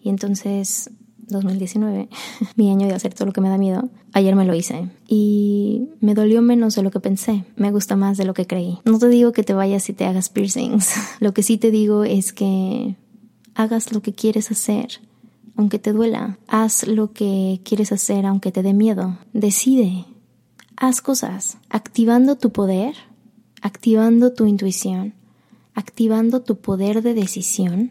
Y 0.00 0.10
entonces, 0.10 0.90
2019, 1.28 2.08
mi 2.56 2.70
año 2.70 2.86
de 2.86 2.94
hacer 2.94 3.14
todo 3.14 3.26
lo 3.26 3.32
que 3.32 3.40
me 3.40 3.48
da 3.48 3.58
miedo, 3.58 3.88
ayer 4.12 4.34
me 4.34 4.44
lo 4.44 4.54
hice 4.54 4.88
y 5.06 5.88
me 6.00 6.14
dolió 6.14 6.42
menos 6.42 6.74
de 6.74 6.82
lo 6.82 6.90
que 6.90 7.00
pensé, 7.00 7.44
me 7.56 7.70
gusta 7.70 7.96
más 7.96 8.16
de 8.18 8.24
lo 8.24 8.34
que 8.34 8.46
creí. 8.46 8.78
No 8.84 8.98
te 8.98 9.08
digo 9.08 9.32
que 9.32 9.42
te 9.42 9.54
vayas 9.54 9.88
y 9.88 9.92
te 9.92 10.04
hagas 10.04 10.28
piercings, 10.28 10.94
lo 11.20 11.32
que 11.32 11.42
sí 11.42 11.58
te 11.58 11.70
digo 11.70 12.04
es 12.04 12.32
que 12.32 12.96
hagas 13.54 13.92
lo 13.92 14.02
que 14.02 14.12
quieres 14.12 14.50
hacer 14.50 15.00
aunque 15.58 15.80
te 15.80 15.92
duela. 15.92 16.38
Haz 16.46 16.86
lo 16.86 17.12
que 17.12 17.60
quieres 17.64 17.90
hacer 17.90 18.24
aunque 18.24 18.52
te 18.52 18.62
dé 18.62 18.72
miedo. 18.72 19.18
Decide. 19.32 20.06
Haz 20.76 21.00
cosas. 21.02 21.58
Activando 21.68 22.36
tu 22.36 22.52
poder, 22.52 22.94
activando 23.60 24.32
tu 24.32 24.46
intuición, 24.46 25.14
activando 25.74 26.42
tu 26.42 26.60
poder 26.60 27.02
de 27.02 27.12
decisión, 27.12 27.90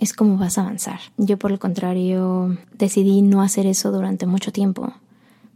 es 0.00 0.14
como 0.14 0.38
vas 0.38 0.56
a 0.56 0.62
avanzar. 0.62 0.98
Yo 1.18 1.38
por 1.38 1.52
el 1.52 1.58
contrario 1.58 2.56
decidí 2.72 3.20
no 3.20 3.42
hacer 3.42 3.66
eso 3.66 3.92
durante 3.92 4.26
mucho 4.26 4.50
tiempo. 4.50 4.94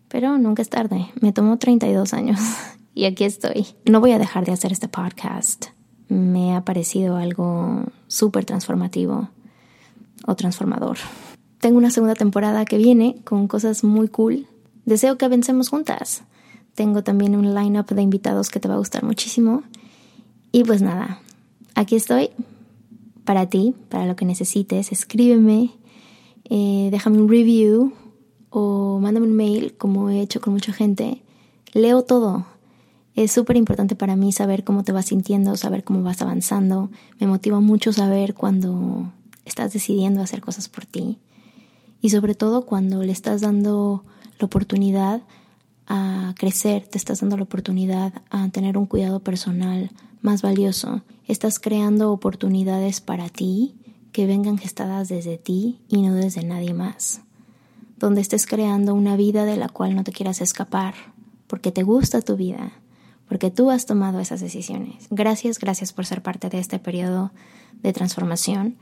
Pero 0.08 0.36
nunca 0.36 0.60
es 0.60 0.68
tarde. 0.68 1.06
Me 1.20 1.32
tomó 1.32 1.56
32 1.56 2.12
años 2.12 2.38
y 2.94 3.06
aquí 3.06 3.24
estoy. 3.24 3.66
No 3.86 4.00
voy 4.00 4.12
a 4.12 4.18
dejar 4.18 4.44
de 4.44 4.52
hacer 4.52 4.70
este 4.70 4.86
podcast. 4.86 5.66
Me 6.08 6.54
ha 6.54 6.60
parecido 6.60 7.16
algo 7.16 7.84
súper 8.06 8.44
transformativo 8.44 9.30
o 10.26 10.36
transformador. 10.36 10.98
Tengo 11.58 11.78
una 11.78 11.90
segunda 11.90 12.14
temporada 12.14 12.66
que 12.66 12.76
viene 12.76 13.16
con 13.24 13.48
cosas 13.48 13.82
muy 13.82 14.08
cool. 14.08 14.46
Deseo 14.84 15.16
que 15.16 15.24
avancemos 15.24 15.70
juntas. 15.70 16.22
Tengo 16.74 17.02
también 17.02 17.34
un 17.34 17.54
lineup 17.54 17.90
de 17.90 18.02
invitados 18.02 18.50
que 18.50 18.60
te 18.60 18.68
va 18.68 18.74
a 18.74 18.78
gustar 18.78 19.04
muchísimo. 19.04 19.62
Y 20.52 20.64
pues 20.64 20.82
nada, 20.82 21.20
aquí 21.74 21.96
estoy 21.96 22.30
para 23.24 23.46
ti, 23.48 23.74
para 23.88 24.06
lo 24.06 24.16
que 24.16 24.24
necesites. 24.24 24.92
Escríbeme, 24.92 25.70
eh, 26.44 26.88
déjame 26.90 27.18
un 27.18 27.28
review 27.28 27.92
o 28.50 28.98
mándame 29.00 29.26
un 29.26 29.36
mail, 29.36 29.74
como 29.76 30.10
he 30.10 30.20
hecho 30.20 30.40
con 30.40 30.52
mucha 30.52 30.72
gente. 30.72 31.22
Leo 31.72 32.02
todo. 32.02 32.46
Es 33.14 33.32
súper 33.32 33.56
importante 33.56 33.94
para 33.94 34.16
mí 34.16 34.32
saber 34.32 34.64
cómo 34.64 34.82
te 34.82 34.92
vas 34.92 35.06
sintiendo, 35.06 35.56
saber 35.56 35.84
cómo 35.84 36.02
vas 36.02 36.20
avanzando. 36.20 36.90
Me 37.20 37.26
motiva 37.26 37.60
mucho 37.60 37.92
saber 37.92 38.34
cuando 38.34 39.12
estás 39.44 39.72
decidiendo 39.72 40.20
hacer 40.20 40.40
cosas 40.40 40.68
por 40.68 40.86
ti 40.86 41.18
y 42.04 42.10
sobre 42.10 42.34
todo 42.34 42.66
cuando 42.66 43.02
le 43.02 43.12
estás 43.12 43.40
dando 43.40 44.04
la 44.38 44.46
oportunidad 44.46 45.22
a 45.86 46.34
crecer, 46.36 46.86
te 46.86 46.98
estás 46.98 47.20
dando 47.20 47.36
la 47.36 47.44
oportunidad 47.44 48.12
a 48.30 48.48
tener 48.50 48.76
un 48.76 48.86
cuidado 48.86 49.20
personal 49.20 49.90
más 50.24 50.42
valioso, 50.42 51.02
estás 51.26 51.58
creando 51.58 52.10
oportunidades 52.10 53.00
para 53.00 53.28
ti 53.28 53.76
que 54.12 54.26
vengan 54.26 54.58
gestadas 54.58 55.08
desde 55.08 55.38
ti 55.38 55.80
y 55.88 56.02
no 56.02 56.14
desde 56.14 56.44
nadie 56.44 56.72
más, 56.72 57.20
donde 57.98 58.20
estés 58.20 58.46
creando 58.46 58.94
una 58.94 59.16
vida 59.16 59.44
de 59.44 59.56
la 59.56 59.68
cual 59.68 59.94
no 59.94 60.04
te 60.04 60.12
quieras 60.12 60.40
escapar, 60.40 60.94
porque 61.46 61.72
te 61.72 61.82
gusta 61.82 62.22
tu 62.22 62.36
vida, 62.36 62.72
porque 63.28 63.50
tú 63.50 63.70
has 63.70 63.86
tomado 63.86 64.20
esas 64.20 64.40
decisiones. 64.40 65.06
Gracias, 65.10 65.58
gracias 65.58 65.92
por 65.92 66.06
ser 66.06 66.22
parte 66.22 66.48
de 66.48 66.58
este 66.58 66.78
periodo 66.78 67.32
de 67.82 67.92
transformación 67.92 68.76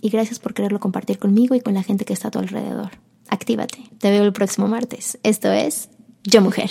y 0.00 0.10
gracias 0.10 0.38
por 0.38 0.54
quererlo 0.54 0.80
compartir 0.80 1.18
conmigo 1.18 1.54
y 1.54 1.60
con 1.60 1.74
la 1.74 1.82
gente 1.82 2.04
que 2.04 2.12
está 2.12 2.28
a 2.28 2.30
tu 2.30 2.38
alrededor. 2.38 2.90
Actívate. 3.28 3.78
Te 3.98 4.10
veo 4.10 4.24
el 4.24 4.32
próximo 4.32 4.68
martes. 4.68 5.18
Esto 5.22 5.52
es 5.52 5.90
Yo 6.24 6.40
Mujer. 6.40 6.70